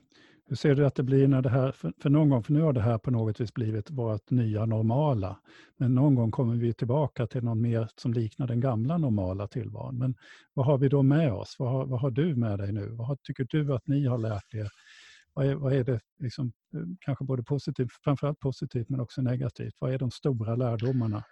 hur 0.51 0.57
ser 0.57 0.75
du 0.75 0.87
att 0.87 0.95
det 0.95 1.03
blir 1.03 1.29
när 1.29 1.43
det 1.43 1.49
här, 1.49 1.73
för, 1.73 1.93
för, 2.03 2.11
någon 2.11 2.29
gång, 2.29 2.43
för 2.43 2.53
nu 2.53 2.61
har 2.61 2.73
det 2.73 2.81
här 2.81 2.99
på 2.99 3.11
något 3.11 3.41
vis 3.41 3.55
blivit 3.55 3.91
vårt 3.91 4.31
nya 4.31 4.67
normala, 4.67 5.39
men 5.77 5.95
någon 5.95 6.15
gång 6.15 6.31
kommer 6.31 6.55
vi 6.55 6.73
tillbaka 6.73 7.27
till 7.27 7.45
något 7.45 7.59
mer 7.59 7.89
som 7.97 8.13
liknar 8.13 8.47
den 8.47 8.61
gamla 8.61 8.99
normala 8.99 9.47
tillvaron. 9.47 9.99
Men 9.99 10.15
vad 10.55 10.67
har 10.67 10.79
vi 10.79 10.89
då 10.89 11.03
med 11.03 11.33
oss? 11.33 11.57
Vad 11.59 11.71
har, 11.71 11.87
vad 11.87 12.01
har 12.01 12.11
du 12.11 12.37
med 12.37 12.59
dig 12.59 12.73
nu? 12.73 12.89
Vad 12.91 13.07
har, 13.07 13.17
tycker 13.23 13.47
du 13.51 13.75
att 13.75 13.87
ni 13.87 14.07
har 14.07 14.19
lärt 14.19 14.55
er? 14.55 14.69
Vad 15.35 15.47
är, 15.47 15.55
vad 15.55 15.73
är 15.73 15.85
det, 15.85 16.01
liksom, 16.19 16.53
eh, 16.75 16.81
kanske 17.01 17.25
både 17.25 17.43
positivt, 17.43 17.93
framförallt 18.05 18.41
positivt 18.41 18.89
men 18.89 19.01
också 19.01 19.23
negativt? 19.23 19.75
Vad 19.79 19.95
är 19.95 19.99
de 19.99 20.11
stora 20.11 20.57
lärdomarna? 20.57 21.25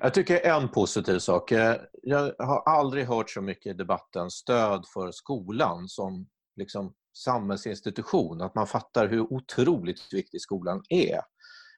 Jag 0.00 0.14
tycker 0.14 0.46
en 0.46 0.68
positiv 0.68 1.18
sak. 1.18 1.52
Eh, 1.52 1.76
jag 2.02 2.34
har 2.38 2.62
aldrig 2.66 3.06
hört 3.06 3.30
så 3.30 3.40
mycket 3.40 3.74
i 3.74 3.76
debatten 3.76 4.30
stöd 4.30 4.84
för 4.94 5.10
skolan 5.12 5.88
som 5.88 6.26
liksom 6.56 6.94
samhällsinstitution, 7.12 8.40
att 8.40 8.54
man 8.54 8.66
fattar 8.66 9.08
hur 9.08 9.32
otroligt 9.32 10.12
viktig 10.12 10.40
skolan 10.40 10.82
är. 10.88 11.20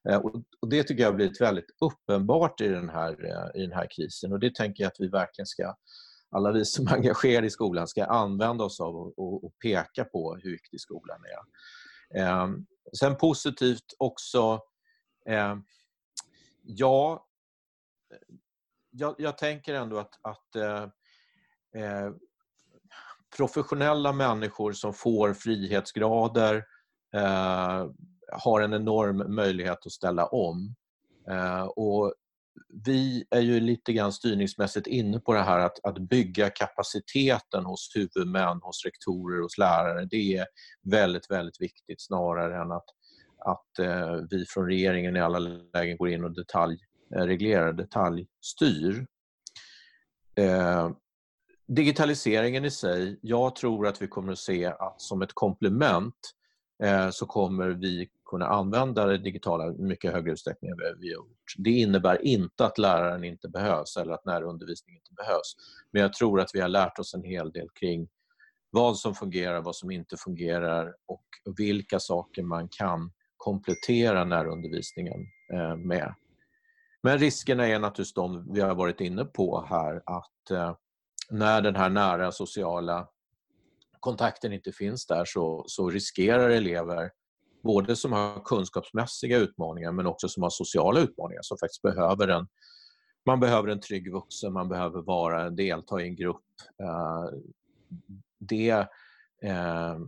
Eh, 0.08 0.22
och 0.60 0.68
det 0.68 0.82
tycker 0.82 1.02
jag 1.02 1.10
har 1.10 1.16
blivit 1.16 1.40
väldigt 1.40 1.70
uppenbart 1.80 2.60
i 2.60 2.68
den, 2.68 2.88
här, 2.88 3.24
eh, 3.24 3.60
i 3.60 3.66
den 3.66 3.72
här 3.72 3.86
krisen 3.90 4.32
och 4.32 4.40
det 4.40 4.54
tänker 4.54 4.82
jag 4.82 4.88
att 4.88 5.00
vi 5.00 5.08
verkligen 5.08 5.46
ska, 5.46 5.74
alla 6.30 6.52
vi 6.52 6.64
som 6.64 6.86
är 6.88 6.92
engagerade 6.92 7.46
i 7.46 7.50
skolan, 7.50 7.88
ska 7.88 8.04
använda 8.04 8.64
oss 8.64 8.80
av 8.80 8.96
och, 8.96 9.44
och 9.44 9.52
peka 9.62 10.04
på 10.04 10.36
hur 10.42 10.50
viktig 10.50 10.80
skolan 10.80 11.20
är. 11.24 12.20
Eh, 12.20 12.48
sen 12.98 13.16
positivt 13.16 13.94
också, 13.98 14.60
eh, 15.28 15.56
ja, 16.62 17.26
eh, 18.12 18.36
jag, 18.90 19.14
jag, 19.18 19.38
tänker 19.38 19.74
ändå 19.74 19.98
att, 19.98 20.18
att 20.22 20.56
eh, 20.56 20.82
eh 21.82 22.10
professionella 23.36 24.12
människor 24.12 24.72
som 24.72 24.94
får 24.94 25.34
frihetsgrader 25.34 26.64
eh, 27.14 27.86
har 28.32 28.60
en 28.60 28.74
enorm 28.74 29.34
möjlighet 29.34 29.86
att 29.86 29.92
ställa 29.92 30.26
om. 30.26 30.74
Eh, 31.30 31.62
och 31.64 32.14
vi 32.86 33.24
är 33.30 33.40
ju 33.40 33.60
lite 33.60 33.92
grann 33.92 34.12
styrningsmässigt 34.12 34.86
inne 34.86 35.20
på 35.20 35.32
det 35.32 35.42
här 35.42 35.58
att, 35.58 35.84
att 35.84 35.98
bygga 35.98 36.50
kapaciteten 36.50 37.64
hos 37.64 37.92
huvudmän, 37.94 38.60
hos 38.62 38.84
rektorer, 38.84 39.42
hos 39.42 39.58
lärare. 39.58 40.08
Det 40.10 40.36
är 40.36 40.46
väldigt, 40.82 41.30
väldigt 41.30 41.60
viktigt 41.60 42.02
snarare 42.02 42.62
än 42.62 42.72
att, 42.72 42.84
att 43.38 43.78
eh, 43.78 44.16
vi 44.30 44.44
från 44.48 44.66
regeringen 44.66 45.16
i 45.16 45.20
alla 45.20 45.38
lägen 45.38 45.96
går 45.96 46.08
in 46.08 46.24
och 46.24 46.34
detaljreglerar, 46.34 47.68
eh, 47.68 47.74
detaljstyr. 47.74 49.06
Eh, 50.34 50.90
digitaliseringen 51.66 52.64
i 52.64 52.70
sig, 52.70 53.18
jag 53.22 53.56
tror 53.56 53.86
att 53.86 54.02
vi 54.02 54.08
kommer 54.08 54.32
att 54.32 54.38
se 54.38 54.66
att 54.66 55.00
som 55.00 55.22
ett 55.22 55.34
komplement 55.34 56.14
eh, 56.82 57.10
så 57.10 57.26
kommer 57.26 57.68
vi 57.68 58.08
kunna 58.24 58.46
använda 58.46 59.06
det 59.06 59.18
digitala 59.18 59.66
i 59.66 59.82
mycket 59.82 60.12
högre 60.12 60.32
utsträckning 60.32 60.70
än 60.70 60.76
vi 60.76 61.08
har 61.08 61.14
gjort. 61.14 61.54
Det 61.58 61.70
innebär 61.70 62.24
inte 62.24 62.66
att 62.66 62.78
läraren 62.78 63.24
inte 63.24 63.48
behövs 63.48 63.96
eller 63.96 64.12
att 64.12 64.24
närundervisning 64.24 64.96
inte 64.96 65.12
behövs. 65.12 65.56
Men 65.90 66.02
jag 66.02 66.12
tror 66.12 66.40
att 66.40 66.50
vi 66.54 66.60
har 66.60 66.68
lärt 66.68 66.98
oss 66.98 67.14
en 67.14 67.24
hel 67.24 67.52
del 67.52 67.68
kring 67.70 68.08
vad 68.70 68.96
som 68.96 69.14
fungerar, 69.14 69.60
vad 69.60 69.76
som 69.76 69.90
inte 69.90 70.16
fungerar 70.16 70.94
och 71.06 71.24
vilka 71.56 72.00
saker 72.00 72.42
man 72.42 72.68
kan 72.68 73.12
komplettera 73.36 74.24
närundervisningen 74.24 75.20
eh, 75.52 75.76
med. 75.76 76.14
Men 77.02 77.18
riskerna 77.18 77.66
är 77.66 77.78
naturligtvis 77.78 78.14
de 78.14 78.52
vi 78.52 78.60
har 78.60 78.74
varit 78.74 79.00
inne 79.00 79.24
på 79.24 79.66
här 79.68 80.02
att 80.06 80.50
eh, 80.50 80.74
när 81.30 81.62
den 81.62 81.76
här 81.76 81.90
nära 81.90 82.32
sociala 82.32 83.08
kontakten 84.00 84.52
inte 84.52 84.72
finns 84.72 85.06
där 85.06 85.24
så, 85.24 85.64
så 85.66 85.90
riskerar 85.90 86.50
elever, 86.50 87.10
både 87.62 87.96
som 87.96 88.12
har 88.12 88.44
kunskapsmässiga 88.44 89.38
utmaningar 89.38 89.92
men 89.92 90.06
också 90.06 90.28
som 90.28 90.42
har 90.42 90.50
sociala 90.50 91.00
utmaningar, 91.00 91.40
som 91.42 91.58
faktiskt 91.58 91.82
behöver 91.82 92.28
en 92.28 92.46
man 93.26 93.40
behöver 93.40 93.68
en 93.68 93.80
trygg 93.80 94.12
vuxen, 94.12 94.52
man 94.52 94.68
behöver 94.68 95.02
vara, 95.02 95.50
delta 95.50 96.00
i 96.00 96.04
en 96.04 96.16
grupp. 96.16 96.44
Eh, 96.82 97.24
det, 98.38 98.70
eh, 99.42 99.98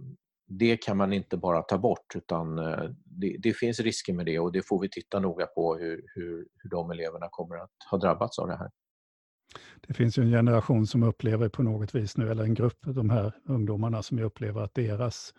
det 0.46 0.76
kan 0.76 0.96
man 0.96 1.12
inte 1.12 1.36
bara 1.36 1.62
ta 1.62 1.78
bort 1.78 2.16
utan 2.16 2.58
eh, 2.58 2.90
det, 3.04 3.36
det, 3.38 3.52
finns 3.52 3.80
risker 3.80 4.12
med 4.12 4.26
det 4.26 4.38
och 4.38 4.52
det 4.52 4.68
får 4.68 4.80
vi 4.80 4.88
titta 4.90 5.20
noga 5.20 5.46
på 5.46 5.76
hur, 5.76 6.04
hur, 6.14 6.48
hur 6.56 6.70
de 6.70 6.90
eleverna 6.90 7.28
kommer 7.30 7.56
att 7.56 7.70
ha 7.90 7.98
drabbats 7.98 8.38
av 8.38 8.48
det 8.48 8.56
här. 8.56 8.70
Det 9.86 9.94
finns 9.94 10.18
ju 10.18 10.22
en 10.22 10.30
generation 10.30 10.86
som 10.86 11.02
upplever 11.02 11.48
på 11.48 11.62
något 11.62 11.94
vis 11.94 12.16
nu, 12.16 12.30
eller 12.30 12.44
en 12.44 12.54
grupp, 12.54 12.78
de 12.82 13.10
här 13.10 13.32
ungdomarna 13.44 14.02
som 14.02 14.18
upplever 14.18 14.60
att 14.60 14.74
deras 14.74 15.34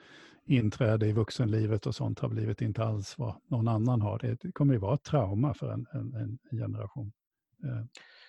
inträde 0.46 1.08
i 1.08 1.12
vuxenlivet 1.12 1.86
och 1.86 1.96
sånt 1.96 2.20
har 2.20 2.30
blivit 2.30 2.62
inte 2.62 2.84
alls 2.84 3.18
vad 3.18 3.36
någon 3.48 3.68
annan 3.68 4.02
har. 4.02 4.38
Det 4.42 4.52
kommer 4.52 4.74
ju 4.74 4.80
vara 4.80 4.96
ett 4.96 5.04
trauma 5.04 5.54
för 5.54 5.72
en, 5.72 5.88
en, 5.94 6.40
en 6.52 6.58
generation, 6.58 7.12
eh, 7.64 7.86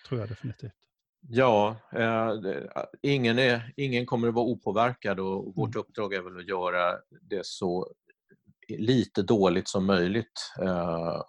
tror 0.07 0.19
jag 0.19 0.29
definitivt. 0.29 0.73
Ja, 1.27 1.75
eh, 1.93 2.33
ingen, 3.01 3.39
är, 3.39 3.73
ingen 3.77 4.05
kommer 4.05 4.27
att 4.27 4.33
vara 4.33 4.45
opåverkad 4.45 5.19
och 5.19 5.55
vårt 5.55 5.75
mm. 5.75 5.79
uppdrag 5.79 6.13
är 6.13 6.21
väl 6.21 6.37
att 6.37 6.47
göra 6.47 6.97
det 7.21 7.45
så 7.45 7.87
lite 8.67 9.21
dåligt 9.21 9.67
som 9.67 9.85
möjligt. 9.85 10.53
Eh, 10.61 11.21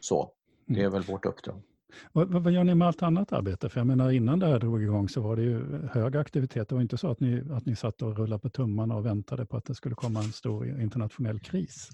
så. 0.00 0.32
Det 0.66 0.80
är 0.80 0.80
mm. 0.80 0.92
väl 0.92 1.02
vårt 1.02 1.26
uppdrag. 1.26 1.62
Vad, 2.12 2.28
vad, 2.28 2.52
gör 2.52 2.64
ni 2.64 2.74
med 2.74 2.88
allt 2.88 3.02
annat 3.02 3.32
arbete? 3.32 3.68
För 3.68 3.80
jag 3.80 3.86
menar 3.86 4.10
innan 4.10 4.38
det 4.38 4.46
här 4.46 4.58
drog 4.58 4.82
igång 4.82 5.08
så 5.08 5.20
var 5.20 5.36
det 5.36 5.42
ju 5.42 5.86
hög 5.92 6.16
aktivitet. 6.16 6.68
Det 6.68 6.74
var 6.74 6.82
inte 6.82 6.96
så 6.96 7.10
att 7.10 7.20
ni, 7.20 7.42
att 7.52 7.66
ni 7.66 7.76
satt 7.76 8.02
och 8.02 8.18
rullade 8.18 8.40
på 8.40 8.48
tummarna 8.48 8.96
och 8.96 9.06
väntade 9.06 9.46
på 9.46 9.56
att 9.56 9.64
det 9.64 9.74
skulle 9.74 9.94
komma 9.94 10.20
en 10.20 10.32
stor 10.32 10.80
internationell 10.80 11.40
kris. 11.40 11.90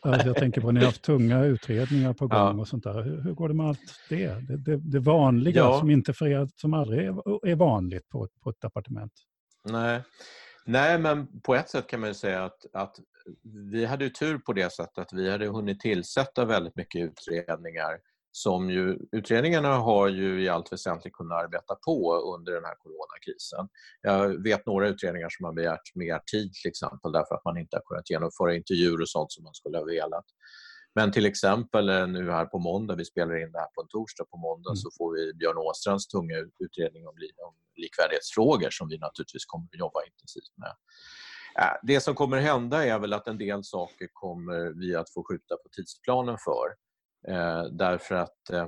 Alltså 0.00 0.26
jag 0.26 0.36
tänker 0.36 0.60
på 0.60 0.68
att 0.68 0.74
ni 0.74 0.80
har 0.80 0.86
haft 0.86 1.02
tunga 1.02 1.44
utredningar 1.44 2.12
på 2.12 2.26
gång 2.28 2.38
ja. 2.38 2.60
och 2.60 2.68
sånt 2.68 2.84
där. 2.84 3.02
Hur, 3.02 3.20
hur, 3.20 3.32
går 3.32 3.48
det 3.48 3.54
med 3.54 3.66
allt 3.66 3.80
det? 4.08 4.26
Det, 4.26 4.56
det, 4.56 4.76
det 4.76 4.98
vanliga 4.98 5.60
ja. 5.60 5.78
som, 5.78 5.90
inte 5.90 6.12
för 6.12 6.26
er, 6.26 6.48
som 6.56 6.74
aldrig 6.74 7.06
är, 7.06 7.46
är 7.48 7.54
vanligt 7.54 8.08
på, 8.08 8.28
på 8.42 8.50
ett 8.50 8.60
departement. 8.60 9.12
Nej. 9.64 10.02
Nej, 10.64 10.98
men 10.98 11.40
på 11.40 11.54
ett 11.54 11.68
sätt 11.68 11.86
kan 11.86 12.00
man 12.00 12.14
säga 12.14 12.44
att, 12.44 12.66
att 12.72 12.96
vi 13.70 13.84
hade 13.84 14.10
tur 14.10 14.38
på 14.38 14.52
det 14.52 14.72
sättet 14.72 14.98
att 14.98 15.12
vi 15.12 15.30
hade 15.30 15.46
hunnit 15.46 15.80
tillsätta 15.80 16.44
väldigt 16.44 16.76
mycket 16.76 17.00
utredningar 17.00 17.98
som 18.32 18.70
ju, 18.70 18.98
utredningarna 19.12 19.76
har 19.76 20.08
ju 20.08 20.42
i 20.44 20.48
allt 20.48 20.72
väsentligt 20.72 21.12
kunnat 21.12 21.44
arbeta 21.44 21.74
på 21.74 22.14
under 22.34 22.52
den 22.52 22.64
här 22.64 22.74
coronakrisen. 22.74 23.68
Jag 24.02 24.42
vet 24.42 24.66
några 24.66 24.88
utredningar 24.88 25.28
som 25.30 25.44
har 25.44 25.52
begärt 25.52 25.94
mer 25.94 26.18
tid 26.32 26.52
till 26.52 26.68
exempel 26.68 27.12
därför 27.12 27.34
att 27.34 27.44
man 27.44 27.58
inte 27.58 27.76
har 27.76 27.82
kunnat 27.82 28.10
genomföra 28.10 28.54
intervjuer 28.54 29.00
och 29.00 29.08
sånt 29.08 29.32
som 29.32 29.44
man 29.44 29.54
skulle 29.54 29.78
ha 29.78 29.84
velat. 29.84 30.24
Men 30.94 31.12
till 31.12 31.26
exempel 31.26 31.88
eh, 31.88 32.06
nu 32.06 32.30
här 32.30 32.44
på 32.44 32.58
måndag, 32.58 32.96
vi 32.96 33.04
spelar 33.04 33.42
in 33.42 33.52
det 33.52 33.58
här 33.58 33.66
på 33.74 33.82
en 33.82 33.88
torsdag, 33.88 34.24
på 34.24 34.36
måndag 34.36 34.70
mm. 34.70 34.76
så 34.76 34.90
får 34.98 35.12
vi 35.16 35.34
Björn 35.34 35.56
Åstrands 35.56 36.08
tunga 36.08 36.36
utredning 36.58 37.06
om, 37.06 37.14
om 37.46 37.54
likvärdighetsfrågor 37.76 38.70
som 38.70 38.88
vi 38.88 38.98
naturligtvis 38.98 39.44
kommer 39.44 39.66
att 39.72 39.78
jobba 39.78 40.04
intensivt 40.04 40.54
med. 40.56 40.74
Det 41.82 42.00
som 42.00 42.14
kommer 42.14 42.38
hända 42.38 42.84
är 42.84 42.98
väl 42.98 43.12
att 43.12 43.28
en 43.28 43.38
del 43.38 43.64
saker 43.64 44.08
kommer 44.12 44.80
vi 44.80 44.94
att 44.94 45.10
få 45.10 45.24
skjuta 45.28 45.56
på 45.56 45.68
tidsplanen 45.76 46.38
för. 46.44 46.66
Eh, 47.28 47.64
därför 47.64 48.14
att 48.14 48.50
eh, 48.52 48.66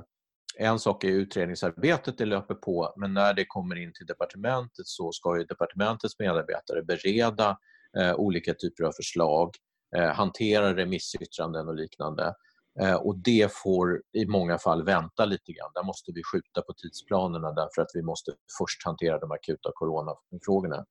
en 0.57 0.79
sak 0.79 1.03
är 1.03 1.09
utredningsarbetet, 1.09 2.17
det 2.17 2.25
löper 2.25 2.55
på, 2.55 2.93
men 2.97 3.13
när 3.13 3.33
det 3.33 3.45
kommer 3.45 3.75
in 3.75 3.93
till 3.93 4.05
departementet 4.05 4.87
så 4.87 5.11
ska 5.11 5.37
ju 5.37 5.43
departementets 5.43 6.19
medarbetare 6.19 6.83
bereda 6.83 7.57
eh, 7.97 8.15
olika 8.15 8.53
typer 8.53 8.83
av 8.83 8.91
förslag, 8.91 9.51
eh, 9.95 10.07
hantera 10.07 10.75
remissyttranden 10.75 11.67
och 11.67 11.75
liknande. 11.75 12.33
Eh, 12.81 12.95
och 12.95 13.17
det 13.17 13.53
får 13.53 14.01
i 14.13 14.25
många 14.25 14.57
fall 14.57 14.83
vänta 14.83 15.25
lite 15.25 15.51
grann. 15.51 15.71
Där 15.73 15.83
måste 15.83 16.11
vi 16.15 16.21
skjuta 16.23 16.61
på 16.61 16.73
tidsplanerna 16.73 17.51
därför 17.51 17.81
att 17.81 17.91
vi 17.93 18.01
måste 18.01 18.31
först 18.59 18.85
hantera 18.85 19.19
de 19.19 19.31
akuta 19.31 19.71
coronafrågorna. 19.73 20.85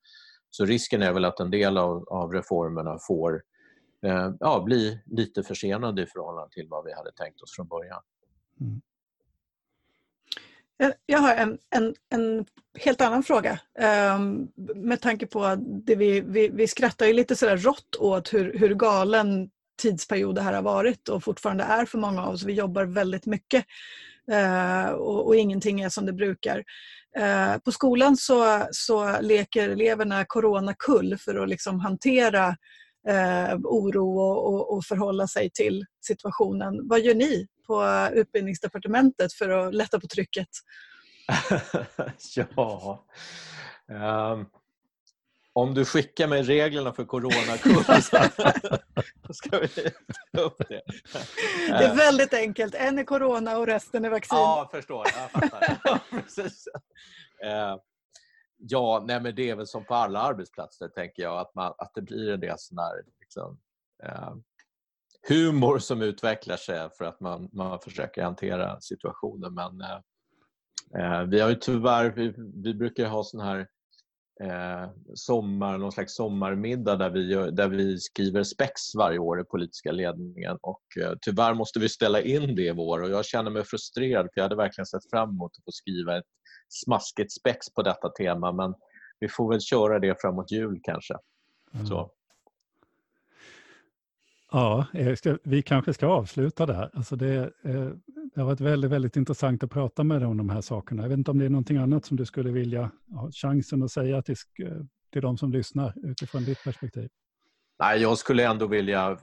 Så 0.50 0.64
risken 0.64 1.02
är 1.02 1.12
väl 1.12 1.24
att 1.24 1.40
en 1.40 1.50
del 1.50 1.78
av, 1.78 2.08
av 2.08 2.32
reformerna 2.32 2.98
får 3.08 3.32
Eh, 3.32 3.53
Eh, 4.04 4.32
ja, 4.40 4.62
bli 4.64 5.00
lite 5.06 5.42
försenade 5.42 6.02
i 6.02 6.06
förhållande 6.06 6.54
till 6.54 6.68
vad 6.68 6.84
vi 6.84 6.92
hade 6.92 7.12
tänkt 7.12 7.42
oss 7.42 7.56
från 7.56 7.68
början. 7.68 8.02
Mm. 8.60 8.80
Eh, 10.82 10.90
jag 11.06 11.18
har 11.18 11.34
en, 11.34 11.58
en, 11.70 11.94
en 12.10 12.46
helt 12.78 13.00
annan 13.00 13.22
fråga. 13.22 13.60
Um, 14.16 14.48
med 14.74 15.00
tanke 15.00 15.26
på 15.26 15.44
att 15.44 15.58
vi, 15.86 16.20
vi, 16.20 16.48
vi 16.48 16.68
skrattar 16.68 17.06
ju 17.06 17.12
lite 17.12 17.36
sådär 17.36 17.56
rått 17.56 17.96
åt 17.98 18.34
hur, 18.34 18.58
hur 18.58 18.74
galen 18.74 19.50
tidsperiod 19.82 20.34
det 20.34 20.42
här 20.42 20.52
har 20.52 20.62
varit 20.62 21.08
och 21.08 21.24
fortfarande 21.24 21.64
är 21.64 21.84
för 21.84 21.98
många 21.98 22.22
av 22.22 22.34
oss. 22.34 22.42
Vi 22.42 22.52
jobbar 22.52 22.84
väldigt 22.84 23.26
mycket 23.26 23.64
uh, 24.32 24.90
och, 24.90 25.26
och, 25.26 25.36
ingenting 25.36 25.80
är 25.80 25.88
som 25.88 26.06
det 26.06 26.12
brukar. 26.12 26.64
Uh, 27.18 27.58
på 27.58 27.72
skolan 27.72 28.16
så, 28.16 28.66
så 28.70 29.20
leker 29.20 29.68
eleverna 29.68 30.24
coronakull 30.24 31.18
för 31.18 31.42
att 31.42 31.48
liksom 31.48 31.80
hantera 31.80 32.56
uh, 33.08 33.54
oro 33.64 34.18
och, 34.18 34.54
och, 34.54 34.76
och 34.76 34.84
förhålla 34.84 35.26
sig 35.26 35.50
till 35.50 35.84
situationen. 36.06 36.88
Vad 36.88 37.00
gör 37.00 37.14
ni 37.14 37.46
på 37.66 38.08
utbildningsdepartementet 38.14 39.32
för 39.32 39.48
att 39.48 39.74
lätta 39.74 40.00
på 40.00 40.06
trycket? 40.06 40.48
ja, 42.36 43.06
um, 43.88 44.46
om 45.52 45.74
du 45.74 45.84
skickar 45.84 46.28
mig 46.28 46.42
reglerna 46.42 46.92
för 46.92 47.04
coronakurs 47.04 47.86
så 49.26 49.34
ska 49.34 49.58
vi 49.58 49.68
ta 50.36 50.40
upp 50.40 50.56
det. 50.68 50.82
Det 51.68 51.84
är 51.84 51.94
väldigt 51.94 52.34
enkelt. 52.34 52.74
En 52.74 52.98
är 52.98 53.04
corona 53.04 53.58
och 53.58 53.66
resten 53.66 54.04
är 54.04 54.10
vaccin. 54.10 54.38
Ja, 54.38 54.58
jag 54.58 54.70
förstår. 54.70 55.06
Jag 55.16 55.30
fattar. 55.30 55.78
Ja, 55.84 55.98
precis. 56.10 56.68
Uh, 57.44 57.76
ja, 58.68 59.04
nej, 59.06 59.20
men 59.20 59.34
det 59.34 59.50
är 59.50 59.56
väl 59.56 59.66
som 59.66 59.84
på 59.84 59.94
alla 59.94 60.20
arbetsplatser, 60.20 60.88
tänker 60.88 61.22
jag, 61.22 61.38
att, 61.38 61.54
man, 61.54 61.74
att 61.78 61.94
det 61.94 62.02
blir 62.02 62.32
en 62.32 62.40
del 62.40 62.58
sån 62.58 62.78
här 62.78 63.02
liksom, 63.20 63.58
eh, 64.02 64.34
humor 65.28 65.78
som 65.78 66.02
utvecklar 66.02 66.56
sig 66.56 66.88
för 66.98 67.04
att 67.04 67.20
man, 67.20 67.48
man 67.52 67.80
försöker 67.80 68.22
hantera 68.22 68.80
situationen. 68.80 69.54
Men 69.54 69.80
eh, 69.80 70.00
eh, 71.02 71.22
vi 71.22 71.40
har 71.40 71.48
ju 71.48 71.54
tyvärr, 71.54 72.10
vi, 72.10 72.34
vi 72.36 72.74
brukar 72.74 73.06
ha 73.06 73.24
sån 73.24 73.40
här 73.40 73.68
eh, 74.42 74.90
sommar, 75.14 75.78
någon 75.78 75.92
slags 75.92 76.14
sommarmiddag 76.14 76.96
där 76.96 77.10
vi, 77.10 77.32
gör, 77.32 77.50
där 77.50 77.68
vi 77.68 77.98
skriver 77.98 78.42
spex 78.42 78.94
varje 78.98 79.18
år 79.18 79.40
i 79.40 79.44
politiska 79.44 79.92
ledningen 79.92 80.58
och 80.62 80.82
eh, 81.02 81.12
tyvärr 81.20 81.54
måste 81.54 81.78
vi 81.78 81.88
ställa 81.88 82.20
in 82.20 82.54
det 82.56 82.66
i 82.66 82.72
vår 82.72 83.02
och 83.02 83.10
jag 83.10 83.24
känner 83.24 83.50
mig 83.50 83.64
frustrerad 83.64 84.22
för 84.24 84.40
jag 84.40 84.42
hade 84.42 84.56
verkligen 84.56 84.86
sett 84.86 85.10
fram 85.10 85.30
emot 85.30 85.52
att 85.58 85.64
få 85.64 85.72
skriva 85.72 86.18
ett 86.18 86.24
smaskigt 86.68 87.32
spex 87.32 87.74
på 87.74 87.82
detta 87.82 88.08
tema 88.08 88.52
men 88.52 88.74
vi 89.20 89.28
får 89.28 89.50
väl 89.50 89.60
köra 89.60 89.98
det 89.98 90.20
framåt 90.20 90.52
jul 90.52 90.80
kanske. 90.82 91.14
Mm. 91.74 91.86
Så. 91.86 92.10
Ja, 94.54 94.86
ska, 95.16 95.38
vi 95.42 95.62
kanske 95.62 95.94
ska 95.94 96.06
avsluta 96.06 96.66
där. 96.66 96.90
Alltså 96.94 97.16
det, 97.16 97.34
eh, 97.64 97.88
det 98.34 98.40
har 98.40 98.44
varit 98.44 98.60
väldigt, 98.60 98.90
väldigt 98.90 99.16
intressant 99.16 99.62
att 99.62 99.70
prata 99.70 100.04
med 100.04 100.20
dig 100.20 100.26
om 100.26 100.36
de 100.36 100.50
här 100.50 100.60
sakerna. 100.60 101.02
Jag 101.02 101.08
vet 101.08 101.18
inte 101.18 101.30
om 101.30 101.38
det 101.38 101.44
är 101.44 101.48
någonting 101.48 101.76
annat 101.76 102.04
som 102.04 102.16
du 102.16 102.26
skulle 102.26 102.50
vilja 102.50 102.90
ha 103.14 103.30
chansen 103.32 103.82
att 103.82 103.90
säga 103.90 104.22
till, 104.22 104.36
till 105.12 105.22
de 105.22 105.38
som 105.38 105.52
lyssnar 105.52 105.94
utifrån 106.10 106.44
ditt 106.44 106.64
perspektiv. 106.64 107.08
Nej, 107.78 108.00
jag 108.00 108.18
skulle 108.18 108.46
ändå 108.46 108.66
vilja 108.66 109.10
eh, 109.10 109.18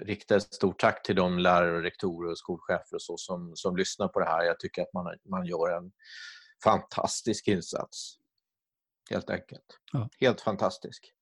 rikta 0.00 0.36
ett 0.36 0.54
stort 0.54 0.80
tack 0.80 1.02
till 1.02 1.16
de 1.16 1.38
lärare, 1.38 1.82
rektorer 1.82 2.30
och 2.30 2.38
skolchefer 2.38 2.94
och 2.94 3.02
så 3.02 3.16
som, 3.16 3.52
som 3.54 3.76
lyssnar 3.76 4.08
på 4.08 4.20
det 4.20 4.26
här. 4.26 4.44
Jag 4.44 4.58
tycker 4.58 4.82
att 4.82 4.92
man, 4.92 5.16
man 5.24 5.46
gör 5.46 5.76
en 5.76 5.92
fantastisk 6.64 7.48
insats. 7.48 8.16
Helt 9.10 9.30
enkelt. 9.30 9.78
Ja. 9.92 10.08
Helt 10.20 10.40
fantastisk. 10.40 11.12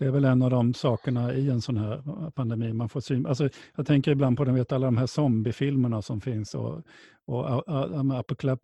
Det 0.00 0.06
är 0.06 0.10
väl 0.10 0.24
en 0.24 0.42
av 0.42 0.50
de 0.50 0.74
sakerna 0.74 1.34
i 1.34 1.50
en 1.50 1.60
sån 1.60 1.76
här 1.76 2.30
pandemi. 2.30 2.72
Man 2.72 2.88
får 2.88 3.00
syn, 3.00 3.26
alltså, 3.26 3.48
jag 3.76 3.86
tänker 3.86 4.10
ibland 4.10 4.36
på 4.36 4.44
vet, 4.44 4.72
alla 4.72 4.86
de 4.86 4.96
här 4.96 5.06
zombiefilmerna 5.06 6.02
som 6.02 6.20
finns 6.20 6.54
och, 6.54 6.82
och 7.24 7.62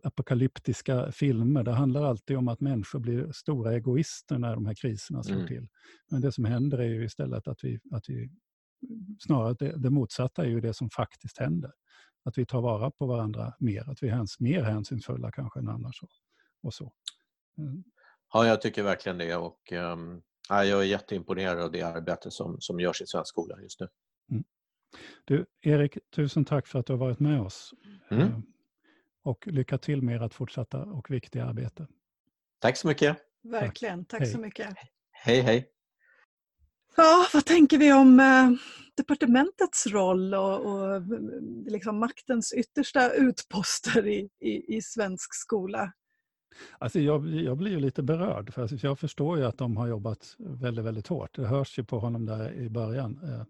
apokalyptiska 0.02 1.12
filmer. 1.12 1.62
Det 1.62 1.72
handlar 1.72 2.04
alltid 2.04 2.36
om 2.36 2.48
att 2.48 2.60
människor 2.60 2.98
blir 2.98 3.32
stora 3.32 3.74
egoister 3.74 4.38
när 4.38 4.54
de 4.54 4.66
här 4.66 4.74
kriserna 4.74 5.22
slår 5.22 5.36
mm. 5.36 5.46
till. 5.46 5.68
Men 6.10 6.20
det 6.20 6.32
som 6.32 6.44
händer 6.44 6.78
är 6.78 6.88
ju 6.88 7.04
istället 7.04 7.48
att 7.48 7.58
vi, 7.62 7.78
att 7.92 8.04
vi 8.08 8.30
snarare 9.18 9.54
det, 9.58 9.76
det 9.76 9.90
motsatta 9.90 10.44
är 10.44 10.48
ju 10.48 10.60
det 10.60 10.74
som 10.74 10.90
faktiskt 10.90 11.38
händer. 11.38 11.72
Att 12.24 12.38
vi 12.38 12.46
tar 12.46 12.60
vara 12.60 12.90
på 12.90 13.06
varandra 13.06 13.52
mer, 13.60 13.90
att 13.90 14.02
vi 14.02 14.08
är 14.08 14.42
mer 14.42 14.62
hänsynsfulla 14.62 15.30
kanske 15.30 15.60
än 15.60 15.68
annars. 15.68 16.02
Och, 16.02 16.10
och 16.62 16.74
så. 16.74 16.92
Mm. 17.58 17.84
Ja, 18.32 18.46
jag 18.46 18.60
tycker 18.60 18.82
verkligen 18.82 19.18
det. 19.18 19.36
Och, 19.36 19.72
um, 19.72 20.22
Ja, 20.48 20.64
jag 20.64 20.80
är 20.80 20.84
jätteimponerad 20.84 21.60
av 21.60 21.72
det 21.72 21.82
arbete 21.82 22.30
som, 22.30 22.60
som 22.60 22.80
görs 22.80 23.02
i 23.02 23.06
svensk 23.06 23.28
skola 23.28 23.60
just 23.60 23.80
nu. 23.80 23.88
Mm. 24.30 24.44
Du, 25.24 25.46
Erik, 25.62 25.98
tusen 26.14 26.44
tack 26.44 26.66
för 26.66 26.78
att 26.78 26.86
du 26.86 26.92
har 26.92 26.98
varit 26.98 27.20
med 27.20 27.40
oss. 27.40 27.74
Mm. 28.10 28.22
Eh, 28.22 28.38
och 29.22 29.46
lycka 29.46 29.78
till 29.78 30.02
med 30.02 30.22
ert 30.22 30.34
fortsatta 30.34 30.82
och 30.82 31.10
viktiga 31.10 31.44
arbete. 31.44 31.86
Tack 32.58 32.76
så 32.76 32.86
mycket. 32.88 33.16
Verkligen, 33.42 34.04
tack, 34.04 34.20
tack 34.20 34.32
så 34.32 34.38
mycket. 34.38 34.74
Hej, 35.10 35.40
hej. 35.40 35.68
Ja, 36.96 37.26
vad 37.32 37.44
tänker 37.44 37.78
vi 37.78 37.92
om 37.92 38.20
eh, 38.20 38.50
departementets 38.94 39.86
roll 39.86 40.34
och, 40.34 40.66
och 40.66 41.02
liksom 41.66 41.98
maktens 41.98 42.52
yttersta 42.52 43.12
utposter 43.12 44.06
i, 44.06 44.28
i, 44.40 44.76
i 44.76 44.82
svensk 44.82 45.34
skola? 45.34 45.92
Alltså 46.78 47.00
jag, 47.00 47.28
jag 47.28 47.56
blir 47.56 47.70
ju 47.70 47.80
lite 47.80 48.02
berörd, 48.02 48.52
för 48.52 48.62
alltså 48.62 48.76
jag 48.86 48.98
förstår 48.98 49.38
ju 49.38 49.44
att 49.44 49.58
de 49.58 49.76
har 49.76 49.86
jobbat 49.86 50.36
väldigt, 50.38 50.84
väldigt 50.84 51.06
hårt. 51.06 51.36
Det 51.36 51.46
hörs 51.46 51.78
ju 51.78 51.84
på 51.84 51.98
honom 51.98 52.26
där 52.26 52.52
i 52.52 52.70
början. 52.70 53.20
Eh, 53.22 53.42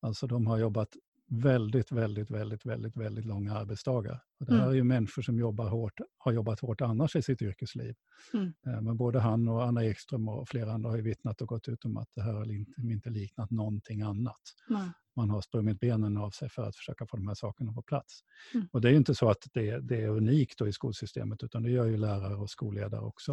alltså 0.00 0.26
de 0.26 0.46
har 0.46 0.58
jobbat 0.58 0.96
väldigt, 1.28 1.92
väldigt, 1.92 2.30
väldigt, 2.30 2.66
väldigt, 2.66 2.96
väldigt 2.96 3.24
långa 3.24 3.54
arbetsdagar. 3.54 4.20
Och 4.40 4.46
det 4.46 4.52
här 4.52 4.60
mm. 4.60 4.70
är 4.70 4.74
ju 4.74 4.84
människor 4.84 5.22
som 5.22 5.38
jobbar 5.38 5.68
hårt, 5.68 6.00
har 6.18 6.32
jobbat 6.32 6.60
hårt 6.60 6.80
annars 6.80 7.16
i 7.16 7.22
sitt 7.22 7.42
yrkesliv. 7.42 7.94
Mm. 8.34 8.52
Eh, 8.66 8.80
men 8.80 8.96
både 8.96 9.20
han 9.20 9.48
och 9.48 9.64
Anna 9.64 9.84
Ekström 9.84 10.28
och 10.28 10.48
flera 10.48 10.72
andra 10.72 10.90
har 10.90 10.96
ju 10.96 11.02
vittnat 11.02 11.42
och 11.42 11.48
gått 11.48 11.68
ut 11.68 11.84
om 11.84 11.96
att 11.96 12.08
det 12.14 12.22
här 12.22 12.32
har 12.32 12.52
inte, 12.52 12.80
inte 12.80 13.10
liknat 13.10 13.50
någonting 13.50 14.02
annat. 14.02 14.42
Mm. 14.70 14.88
Man 15.18 15.30
har 15.30 15.40
sprungit 15.40 15.80
benen 15.80 16.16
av 16.16 16.30
sig 16.30 16.48
för 16.48 16.62
att 16.62 16.76
försöka 16.76 17.06
få 17.06 17.16
de 17.16 17.28
här 17.28 17.34
sakerna 17.34 17.72
på 17.72 17.82
plats. 17.82 18.20
Mm. 18.54 18.68
Och 18.72 18.80
det 18.80 18.88
är 18.88 18.90
ju 18.90 18.96
inte 18.96 19.14
så 19.14 19.30
att 19.30 19.46
det, 19.52 19.80
det, 19.80 20.02
är 20.02 20.08
unikt 20.08 20.60
i 20.60 20.72
skolsystemet, 20.72 21.42
utan 21.42 21.62
det 21.62 21.70
gör 21.70 21.86
ju 21.86 21.96
lärare 21.96 22.34
och 22.34 22.50
skolledare 22.50 23.00
också. 23.00 23.32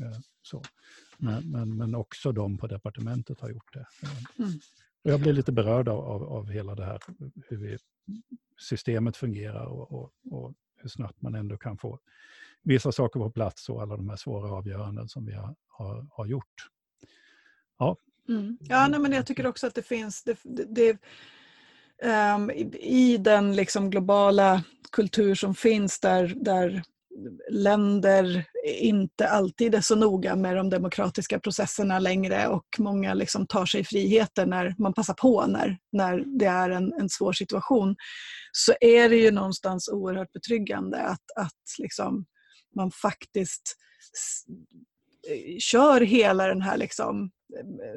Eh, 0.00 0.18
så. 0.42 0.62
Men, 1.18 1.50
men, 1.50 1.76
men 1.76 1.94
också 1.94 2.32
de 2.32 2.58
på 2.58 2.66
departementet 2.66 3.40
har 3.40 3.50
gjort 3.50 3.72
det. 3.72 3.86
Mm. 4.38 4.50
Och 5.04 5.10
jag 5.10 5.20
blir 5.20 5.32
lite 5.32 5.52
berörd 5.52 5.88
av, 5.88 6.00
av, 6.00 6.22
av 6.22 6.50
hela 6.50 6.74
det 6.74 6.84
här, 6.84 7.00
hur 7.48 7.56
vi, 7.56 7.78
systemet 8.60 9.16
fungerar 9.16 9.66
och, 9.66 9.92
och, 9.92 10.12
och, 10.30 10.54
hur 10.76 10.88
snabbt 10.88 11.22
man 11.22 11.34
ändå 11.34 11.56
kan 11.56 11.78
få 11.78 11.98
vissa 12.62 12.92
saker 12.92 13.20
på 13.20 13.30
plats 13.30 13.68
och 13.68 13.82
alla 13.82 13.96
de 13.96 14.08
här 14.08 14.16
svåra 14.16 14.52
avgöranden 14.52 15.08
som 15.08 15.26
vi 15.26 15.32
har, 15.32 15.54
har, 15.68 16.06
har 16.10 16.26
gjort. 16.26 16.68
Ja, 17.78 17.96
mm. 18.30 18.58
ja 18.60 18.88
nej, 18.88 19.00
men 19.00 19.12
jag 19.12 19.26
tycker 19.26 19.46
också 19.46 19.66
att 19.66 19.74
det 19.74 19.82
finns, 19.82 20.22
det, 20.24 20.38
det, 20.44 20.64
det 20.64 20.98
um, 22.34 22.50
i, 22.50 22.70
i 22.80 23.16
den 23.16 23.56
liksom 23.56 23.90
globala 23.90 24.64
kultur 24.92 25.34
som 25.34 25.54
finns 25.54 26.00
där, 26.00 26.34
där 26.36 26.82
länder 27.50 28.44
inte 28.80 29.28
alltid 29.28 29.74
är 29.74 29.80
så 29.80 29.96
noga 29.96 30.36
med 30.36 30.56
de 30.56 30.70
demokratiska 30.70 31.40
processerna 31.40 31.98
längre 31.98 32.48
och 32.48 32.66
många 32.78 33.14
liksom 33.14 33.46
tar 33.46 33.66
sig 33.66 33.84
friheter 33.84 34.46
när 34.46 34.74
man 34.78 34.94
passar 34.94 35.14
på 35.14 35.46
när, 35.46 35.78
när 35.92 36.38
det 36.38 36.46
är 36.46 36.70
en, 36.70 36.92
en 36.92 37.08
svår 37.08 37.32
situation 37.32 37.96
så 38.52 38.74
är 38.80 39.08
det 39.08 39.16
ju 39.16 39.30
någonstans 39.30 39.88
oerhört 39.88 40.32
betryggande 40.32 40.98
att, 40.98 41.24
att 41.36 41.78
liksom 41.78 42.26
man 42.76 42.90
faktiskt 42.90 43.76
eh, 45.28 45.58
kör 45.58 46.00
hela 46.00 46.46
den 46.46 46.62
här 46.62 46.76
liksom 46.76 47.30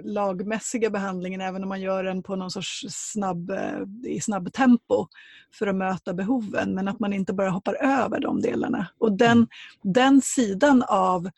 lagmässiga 0.03 0.89
behandlingen 0.89 1.41
även 1.41 1.63
om 1.63 1.69
man 1.69 1.81
gör 1.81 2.03
den 2.03 2.23
på 2.23 2.35
någon 2.35 2.51
sorts 2.51 2.85
snabb, 2.89 3.49
eh, 3.49 3.81
i 4.03 4.21
snabb 4.21 4.53
tempo 4.53 5.07
för 5.53 5.67
att 5.67 5.75
möta 5.75 6.13
behoven 6.13 6.73
men 6.73 6.87
att 6.87 6.99
man 6.99 7.13
inte 7.13 7.33
bara 7.33 7.49
hoppar 7.49 7.73
över 7.73 8.19
de 8.19 8.41
delarna. 8.41 8.87
Och 8.97 9.17
den, 9.17 9.31
mm. 9.31 9.47
den 9.81 10.21
sidan 10.21 10.83
av, 10.87 11.29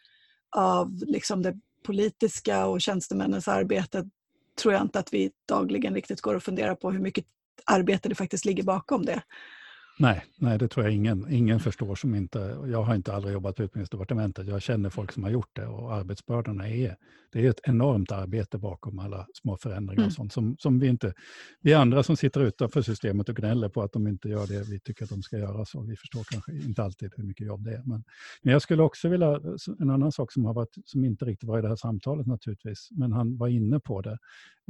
av 0.56 1.04
liksom 1.08 1.42
det 1.42 1.60
politiska 1.84 2.66
och 2.66 2.82
tjänstemännens 2.82 3.48
arbete 3.48 4.10
tror 4.62 4.74
jag 4.74 4.84
inte 4.84 5.00
att 5.00 5.14
vi 5.14 5.32
dagligen 5.48 5.96
riktigt 5.96 6.22
går 6.22 6.36
och 6.36 6.44
funderar 6.44 6.76
på 6.76 6.92
hur 6.92 7.00
mycket 7.00 7.26
arbete 7.66 8.10
det 8.10 8.16
faktiskt 8.16 8.46
ligger 8.46 8.64
bakom 8.64 9.06
det. 9.06 9.22
Nej, 10.00 10.24
nej, 10.38 10.58
det 10.58 10.68
tror 10.68 10.86
jag 10.86 10.96
ingen, 10.96 11.32
ingen 11.32 11.60
förstår 11.60 11.96
som 11.96 12.16
inte... 12.16 12.58
Jag 12.66 12.84
har 12.84 12.96
inte 12.96 13.14
aldrig 13.14 13.34
jobbat 13.34 13.56
på 13.56 13.64
utbildningsdepartementet. 13.64 14.48
Jag 14.48 14.62
känner 14.62 14.90
folk 14.90 15.12
som 15.12 15.24
har 15.24 15.30
gjort 15.30 15.56
det 15.56 15.66
och 15.66 15.94
arbetsbördorna 15.94 16.70
är... 16.70 16.96
Det 17.32 17.46
är 17.46 17.50
ett 17.50 17.60
enormt 17.64 18.12
arbete 18.12 18.58
bakom 18.58 19.00
alla 19.00 19.28
små 19.34 19.58
förändringar 19.58 20.02
mm. 20.02 20.08
och 20.08 20.14
sånt 20.14 20.34
som, 20.34 20.56
som 20.60 20.80
vi 20.80 20.88
inte... 20.88 21.14
Vi 21.62 21.74
andra 21.74 22.04
som 22.04 22.18
sitter 22.18 22.42
utanför 22.42 22.82
systemet 22.82 23.30
och 23.30 23.36
gnäller 23.36 23.70
på 23.70 23.82
att 23.82 23.94
de 23.94 24.08
inte 24.08 24.30
gör 24.30 24.48
det 24.48 24.70
vi 24.70 24.80
tycker 24.80 25.04
att 25.04 25.10
de 25.10 25.24
ska 25.24 25.38
göra 25.38 25.66
så. 25.66 25.82
Vi 25.82 25.96
förstår 25.96 26.24
kanske 26.24 26.52
inte 26.52 26.84
alltid 26.84 27.12
hur 27.18 27.24
mycket 27.24 27.48
jobb 27.48 27.64
det 27.64 27.72
är. 27.72 27.84
Men, 27.86 28.04
men 28.42 28.54
jag 28.54 28.62
skulle 28.62 28.84
också 28.84 29.10
vilja... 29.10 29.40
En 29.80 29.90
annan 29.90 30.12
sak 30.12 30.32
som, 30.32 30.46
har 30.46 30.54
varit, 30.54 30.76
som 30.86 31.06
inte 31.06 31.26
riktigt 31.26 31.50
var 31.50 31.60
i 31.60 31.62
det 31.62 31.68
här 31.68 31.76
samtalet 31.76 32.28
naturligtvis, 32.28 32.90
men 32.92 33.12
han 33.12 33.38
var 33.38 33.48
inne 33.48 33.80
på 33.80 34.02
det. 34.02 34.18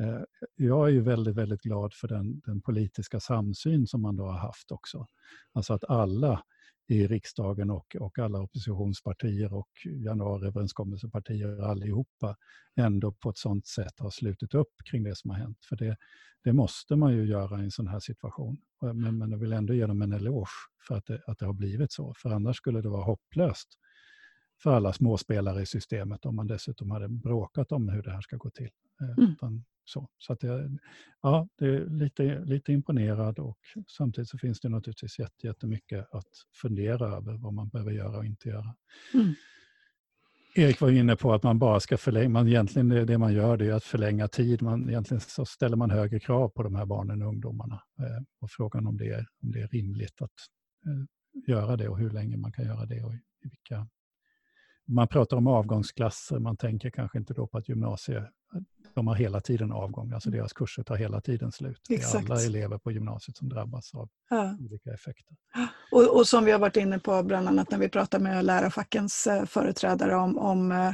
Eh, 0.01 0.21
jag 0.55 0.87
är 0.87 0.91
ju 0.91 1.01
väldigt, 1.01 1.35
väldigt 1.35 1.61
glad 1.61 1.93
för 1.93 2.07
den, 2.07 2.39
den 2.39 2.61
politiska 2.61 3.19
samsyn 3.19 3.87
som 3.87 4.01
man 4.01 4.15
då 4.15 4.25
har 4.25 4.37
haft 4.37 4.71
också. 4.71 5.07
Alltså 5.53 5.73
att 5.73 5.83
alla 5.83 6.43
i 6.87 7.07
riksdagen 7.07 7.69
och, 7.69 7.95
och 7.99 8.19
alla 8.19 8.39
oppositionspartier 8.39 9.53
och 9.53 9.69
januariöverenskommelsepartier 9.85 11.61
allihopa 11.61 12.35
ändå 12.75 13.11
på 13.11 13.29
ett 13.29 13.37
sådant 13.37 13.67
sätt 13.67 13.99
har 13.99 14.09
slutit 14.09 14.53
upp 14.53 14.73
kring 14.89 15.03
det 15.03 15.15
som 15.15 15.29
har 15.29 15.37
hänt. 15.37 15.65
För 15.69 15.75
det, 15.75 15.97
det 16.43 16.53
måste 16.53 16.95
man 16.95 17.13
ju 17.13 17.25
göra 17.25 17.59
i 17.61 17.63
en 17.63 17.71
sån 17.71 17.87
här 17.87 17.99
situation. 17.99 18.57
Eh, 18.83 18.93
men, 18.93 19.17
men 19.17 19.31
jag 19.31 19.37
vill 19.37 19.53
ändå 19.53 19.73
ge 19.73 19.85
dem 19.85 20.01
en 20.01 20.13
eloge 20.13 20.49
för 20.87 20.95
att 20.95 21.05
det, 21.05 21.21
att 21.27 21.39
det 21.39 21.45
har 21.45 21.53
blivit 21.53 21.91
så. 21.91 22.13
För 22.17 22.29
annars 22.29 22.57
skulle 22.57 22.81
det 22.81 22.89
vara 22.89 23.03
hopplöst 23.03 23.69
för 24.63 24.71
alla 24.71 24.93
småspelare 24.93 25.61
i 25.61 25.65
systemet 25.65 26.25
om 26.25 26.35
man 26.35 26.47
dessutom 26.47 26.91
hade 26.91 27.09
bråkat 27.09 27.71
om 27.71 27.89
hur 27.89 28.03
det 28.03 28.11
här 28.11 28.21
ska 28.21 28.37
gå 28.37 28.49
till. 28.49 28.69
Eh, 29.01 29.17
mm. 29.17 29.63
Så, 29.87 30.09
så 30.17 30.33
att 30.33 30.39
det, 30.39 30.71
ja, 31.21 31.47
det 31.57 31.65
är 31.65 31.85
lite, 31.85 32.45
lite 32.45 32.73
imponerad 32.73 33.39
och 33.39 33.59
samtidigt 33.87 34.29
så 34.29 34.37
finns 34.37 34.59
det 34.59 34.69
naturligtvis 34.69 35.19
jättemycket 35.43 36.07
att 36.11 36.29
fundera 36.61 37.07
över 37.07 37.37
vad 37.37 37.53
man 37.53 37.69
behöver 37.69 37.91
göra 37.91 38.17
och 38.17 38.25
inte 38.25 38.49
göra. 38.49 38.75
Mm. 39.13 39.33
Erik 40.57 40.81
var 40.81 40.91
inne 40.91 41.15
på 41.15 41.33
att 41.33 41.43
man 41.43 41.59
bara 41.59 41.79
ska 41.79 41.97
förlänga, 41.97 42.29
man 42.29 42.47
egentligen 42.47 42.89
det, 42.89 43.05
det 43.05 43.17
man 43.17 43.33
gör 43.33 43.57
det 43.57 43.65
är 43.65 43.73
att 43.73 43.83
förlänga 43.83 44.27
tid. 44.27 44.61
Man, 44.61 44.89
egentligen 44.89 45.21
så 45.21 45.45
ställer 45.45 45.77
man 45.77 45.91
högre 45.91 46.19
krav 46.19 46.49
på 46.49 46.63
de 46.63 46.75
här 46.75 46.85
barnen 46.85 47.21
och 47.21 47.27
ungdomarna. 47.27 47.81
Eh, 47.99 48.23
och 48.41 48.51
frågan 48.51 48.87
om 48.87 48.97
det, 48.97 49.09
är, 49.09 49.27
om 49.43 49.51
det 49.51 49.61
är 49.61 49.67
rimligt 49.67 50.21
att 50.21 50.31
eh, 50.85 51.03
göra 51.47 51.77
det 51.77 51.89
och 51.89 51.97
hur 51.97 52.09
länge 52.09 52.37
man 52.37 52.51
kan 52.51 52.65
göra 52.65 52.85
det 52.85 53.03
och 53.03 53.13
i 53.13 53.19
vilka 53.41 53.87
man 54.87 55.07
pratar 55.07 55.37
om 55.37 55.47
avgångsklasser, 55.47 56.39
man 56.39 56.57
tänker 56.57 56.89
kanske 56.89 57.17
inte 57.17 57.33
då 57.33 57.47
på 57.47 57.57
att 57.57 57.69
gymnasiet, 57.69 58.23
de 58.93 59.07
har 59.07 59.15
hela 59.15 59.41
tiden 59.41 59.71
avgång, 59.71 60.11
alltså 60.13 60.29
deras 60.29 60.53
kurser 60.53 60.83
tar 60.83 60.95
hela 60.95 61.21
tiden 61.21 61.51
slut. 61.51 61.81
Exakt. 61.89 62.27
Det 62.27 62.33
är 62.33 62.35
alla 62.35 62.45
elever 62.45 62.77
på 62.77 62.91
gymnasiet 62.91 63.37
som 63.37 63.49
drabbas 63.49 63.93
av 63.95 64.09
ja. 64.29 64.57
olika 64.59 64.93
effekter. 64.93 65.37
Och, 65.91 66.17
och, 66.17 66.27
som 66.27 66.45
vi 66.45 66.51
har 66.51 66.59
varit 66.59 66.77
inne 66.77 66.99
på 66.99 67.23
bland 67.23 67.47
annat 67.47 67.71
när 67.71 67.77
vi 67.77 67.89
pratar 67.89 68.19
med 68.19 68.45
lärarfackens 68.45 69.27
eh, 69.27 69.45
företrädare 69.45 70.15
om, 70.15 70.37
om 70.37 70.71
eh, 70.71 70.93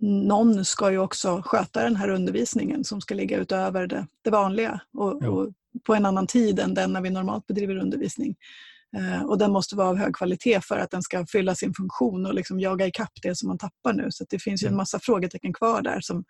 någon 0.00 0.64
ska 0.64 0.90
ju 0.90 0.98
också 0.98 1.42
sköta 1.44 1.82
den 1.82 1.96
här 1.96 2.08
undervisningen 2.08 2.84
som 2.84 3.00
ska 3.00 3.14
ligga 3.14 3.36
utöver 3.38 3.86
det, 3.86 4.06
det 4.22 4.30
vanliga 4.30 4.80
och, 4.92 5.22
och, 5.22 5.48
på 5.86 5.94
en 5.94 6.06
annan 6.06 6.26
tid 6.26 6.60
än 6.60 6.74
den 6.74 6.92
när 6.92 7.00
vi 7.00 7.10
normalt 7.10 7.46
bedriver 7.46 7.76
undervisning. 7.76 8.36
Eh, 8.96 9.22
och 9.22 9.38
den 9.38 9.52
måste 9.52 9.76
vara 9.76 9.88
av 9.88 9.96
hög 9.96 10.14
kvalitet 10.14 10.60
för 10.60 10.78
att 10.78 10.90
den 10.90 11.02
ska 11.02 11.26
fylla 11.26 11.54
sin 11.54 11.74
funktion 11.74 12.26
och 12.26 12.34
liksom 12.34 12.60
jaga 12.60 12.86
ikapp 12.86 13.12
det 13.22 13.36
som 13.36 13.48
man 13.48 13.58
tappar 13.58 13.92
nu. 13.92 14.06
Så 14.10 14.24
det 14.30 14.38
finns 14.38 14.64
ju 14.64 14.68
en 14.68 14.76
massa 14.76 14.98
frågetecken 15.00 15.52
kvar 15.52 15.82
där 15.82 16.00
som, 16.00 16.24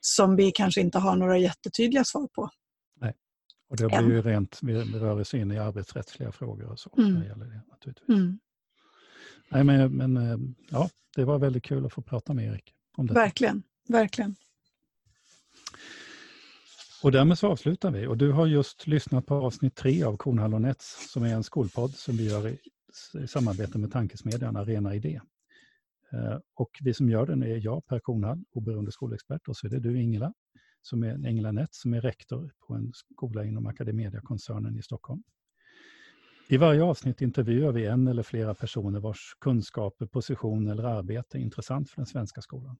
som 0.00 0.36
vi 0.36 0.50
kanske 0.50 0.80
inte 0.80 0.98
har 0.98 1.16
några 1.16 1.38
jättetydliga 1.38 2.04
svar 2.04 2.28
på. 2.34 2.50
Nej, 3.00 3.14
och 3.70 3.76
det 3.76 3.86
blir 3.86 4.10
ju 4.10 4.22
rent, 4.22 4.58
vi 4.62 4.74
rör 4.82 5.20
oss 5.20 5.34
in 5.34 5.52
i 5.52 5.58
arbetsrättsliga 5.58 6.32
frågor 6.32 6.70
och 6.70 6.78
så. 6.78 6.94
Mm. 6.98 7.12
När 7.12 7.20
det 7.20 7.26
gäller 7.26 7.46
det, 7.46 7.62
naturligtvis. 7.70 8.08
Mm. 8.08 8.38
Nej, 9.48 9.64
men, 9.64 9.96
men 9.96 10.16
eh, 10.16 10.38
ja, 10.70 10.90
det 11.16 11.24
var 11.24 11.38
väldigt 11.38 11.64
kul 11.64 11.86
att 11.86 11.92
få 11.92 12.02
prata 12.02 12.34
med 12.34 12.46
Erik. 12.46 12.74
Om 12.96 13.06
det. 13.06 13.14
Verkligen, 13.14 13.62
verkligen. 13.88 14.36
Och 17.02 17.12
därmed 17.12 17.38
så 17.38 17.48
avslutar 17.48 17.90
vi. 17.90 18.06
Och 18.06 18.16
du 18.16 18.32
har 18.32 18.46
just 18.46 18.86
lyssnat 18.86 19.26
på 19.26 19.34
avsnitt 19.34 19.74
tre 19.74 20.02
av 20.02 20.16
Kornhall 20.16 20.54
och 20.54 20.60
Nets 20.60 21.12
som 21.12 21.22
är 21.22 21.34
en 21.34 21.44
skolpodd 21.44 21.94
som 21.94 22.16
vi 22.16 22.28
gör 22.28 22.48
i, 22.48 22.58
i 23.22 23.26
samarbete 23.26 23.78
med 23.78 23.92
tankesmedjan 23.92 24.56
Arena 24.56 24.94
Idé. 24.94 25.20
Eh, 26.12 26.38
och 26.54 26.70
vi 26.80 26.94
som 26.94 27.10
gör 27.10 27.26
den 27.26 27.42
är 27.42 27.64
jag, 27.64 27.86
Per 27.86 28.00
Kornhall, 28.00 28.44
oberoende 28.50 28.92
skolexpert, 28.92 29.48
och 29.48 29.56
så 29.56 29.66
är 29.66 29.70
det 29.70 29.80
du 29.80 30.02
Ingela, 30.02 30.32
som 30.82 31.02
är 31.02 31.28
Ingela 31.28 31.52
Nett, 31.52 31.74
som 31.74 31.94
är 31.94 32.00
rektor 32.00 32.52
på 32.66 32.74
en 32.74 32.92
skola 32.94 33.44
inom 33.44 33.66
Academedia-koncernen 33.66 34.78
i 34.78 34.82
Stockholm. 34.82 35.22
I 36.48 36.56
varje 36.56 36.82
avsnitt 36.82 37.20
intervjuar 37.20 37.72
vi 37.72 37.86
en 37.86 38.08
eller 38.08 38.22
flera 38.22 38.54
personer 38.54 39.00
vars 39.00 39.36
kunskaper, 39.40 40.06
position 40.06 40.68
eller 40.68 40.84
arbete 40.84 41.38
är 41.38 41.40
intressant 41.40 41.90
för 41.90 41.96
den 41.96 42.06
svenska 42.06 42.40
skolan. 42.40 42.76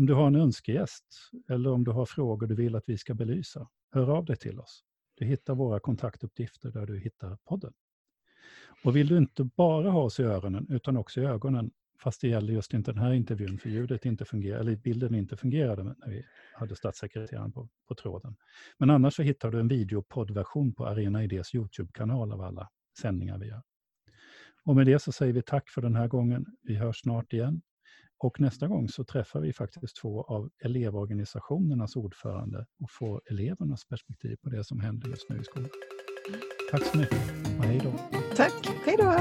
Om 0.00 0.06
du 0.06 0.14
har 0.14 0.26
en 0.26 0.36
önskegäst 0.36 1.04
eller 1.48 1.70
om 1.70 1.84
du 1.84 1.90
har 1.90 2.06
frågor 2.06 2.46
du 2.46 2.54
vill 2.54 2.76
att 2.76 2.84
vi 2.86 2.98
ska 2.98 3.14
belysa, 3.14 3.68
hör 3.92 4.10
av 4.16 4.24
dig 4.24 4.36
till 4.36 4.60
oss. 4.60 4.84
Du 5.14 5.24
hittar 5.24 5.54
våra 5.54 5.80
kontaktuppgifter 5.80 6.70
där 6.70 6.86
du 6.86 6.98
hittar 6.98 7.38
podden. 7.44 7.72
Och 8.84 8.96
vill 8.96 9.08
du 9.08 9.18
inte 9.18 9.44
bara 9.44 9.90
ha 9.90 10.02
oss 10.02 10.20
i 10.20 10.22
öronen 10.22 10.66
utan 10.70 10.96
också 10.96 11.20
i 11.20 11.24
ögonen, 11.24 11.70
fast 12.02 12.20
det 12.20 12.28
gäller 12.28 12.52
just 12.52 12.74
inte 12.74 12.92
den 12.92 13.02
här 13.02 13.12
intervjun 13.12 13.58
för 13.58 13.70
ljudet 13.70 14.06
inte 14.06 14.24
fungerar, 14.24 14.60
eller 14.60 14.76
bilden 14.76 15.14
inte 15.14 15.36
fungerade 15.36 15.82
när 15.82 16.08
vi 16.08 16.24
hade 16.54 16.76
statssekreteraren 16.76 17.52
på, 17.52 17.68
på 17.88 17.94
tråden. 17.94 18.36
Men 18.78 18.90
annars 18.90 19.14
så 19.14 19.22
hittar 19.22 19.50
du 19.50 19.60
en 19.60 19.68
videopoddversion 19.68 20.72
på 20.72 20.86
Arena 20.86 21.24
Idés 21.24 21.54
YouTube-kanal 21.54 22.32
av 22.32 22.40
alla 22.40 22.68
sändningar 22.98 23.38
vi 23.38 23.46
gör. 23.46 23.62
Och 24.64 24.76
med 24.76 24.86
det 24.86 24.98
så 24.98 25.12
säger 25.12 25.32
vi 25.32 25.42
tack 25.42 25.70
för 25.70 25.82
den 25.82 25.96
här 25.96 26.08
gången. 26.08 26.46
Vi 26.62 26.74
hörs 26.74 27.00
snart 27.00 27.32
igen. 27.32 27.62
Och 28.20 28.40
nästa 28.40 28.68
gång 28.68 28.88
så 28.88 29.04
träffar 29.04 29.40
vi 29.40 29.52
faktiskt 29.52 29.96
två 29.96 30.22
av 30.22 30.50
elevorganisationernas 30.64 31.96
ordförande 31.96 32.66
och 32.80 32.90
får 32.90 33.22
elevernas 33.30 33.84
perspektiv 33.84 34.36
på 34.42 34.50
det 34.50 34.64
som 34.64 34.80
händer 34.80 35.08
just 35.08 35.28
nu 35.28 35.40
i 35.40 35.44
skolan. 35.44 35.70
Tack 36.70 36.84
så 36.84 36.98
mycket 36.98 37.18
och 37.58 37.64
hej 37.64 37.80
då. 37.84 37.92
Tack, 38.36 38.68
hej 38.84 38.96
då. 38.98 39.14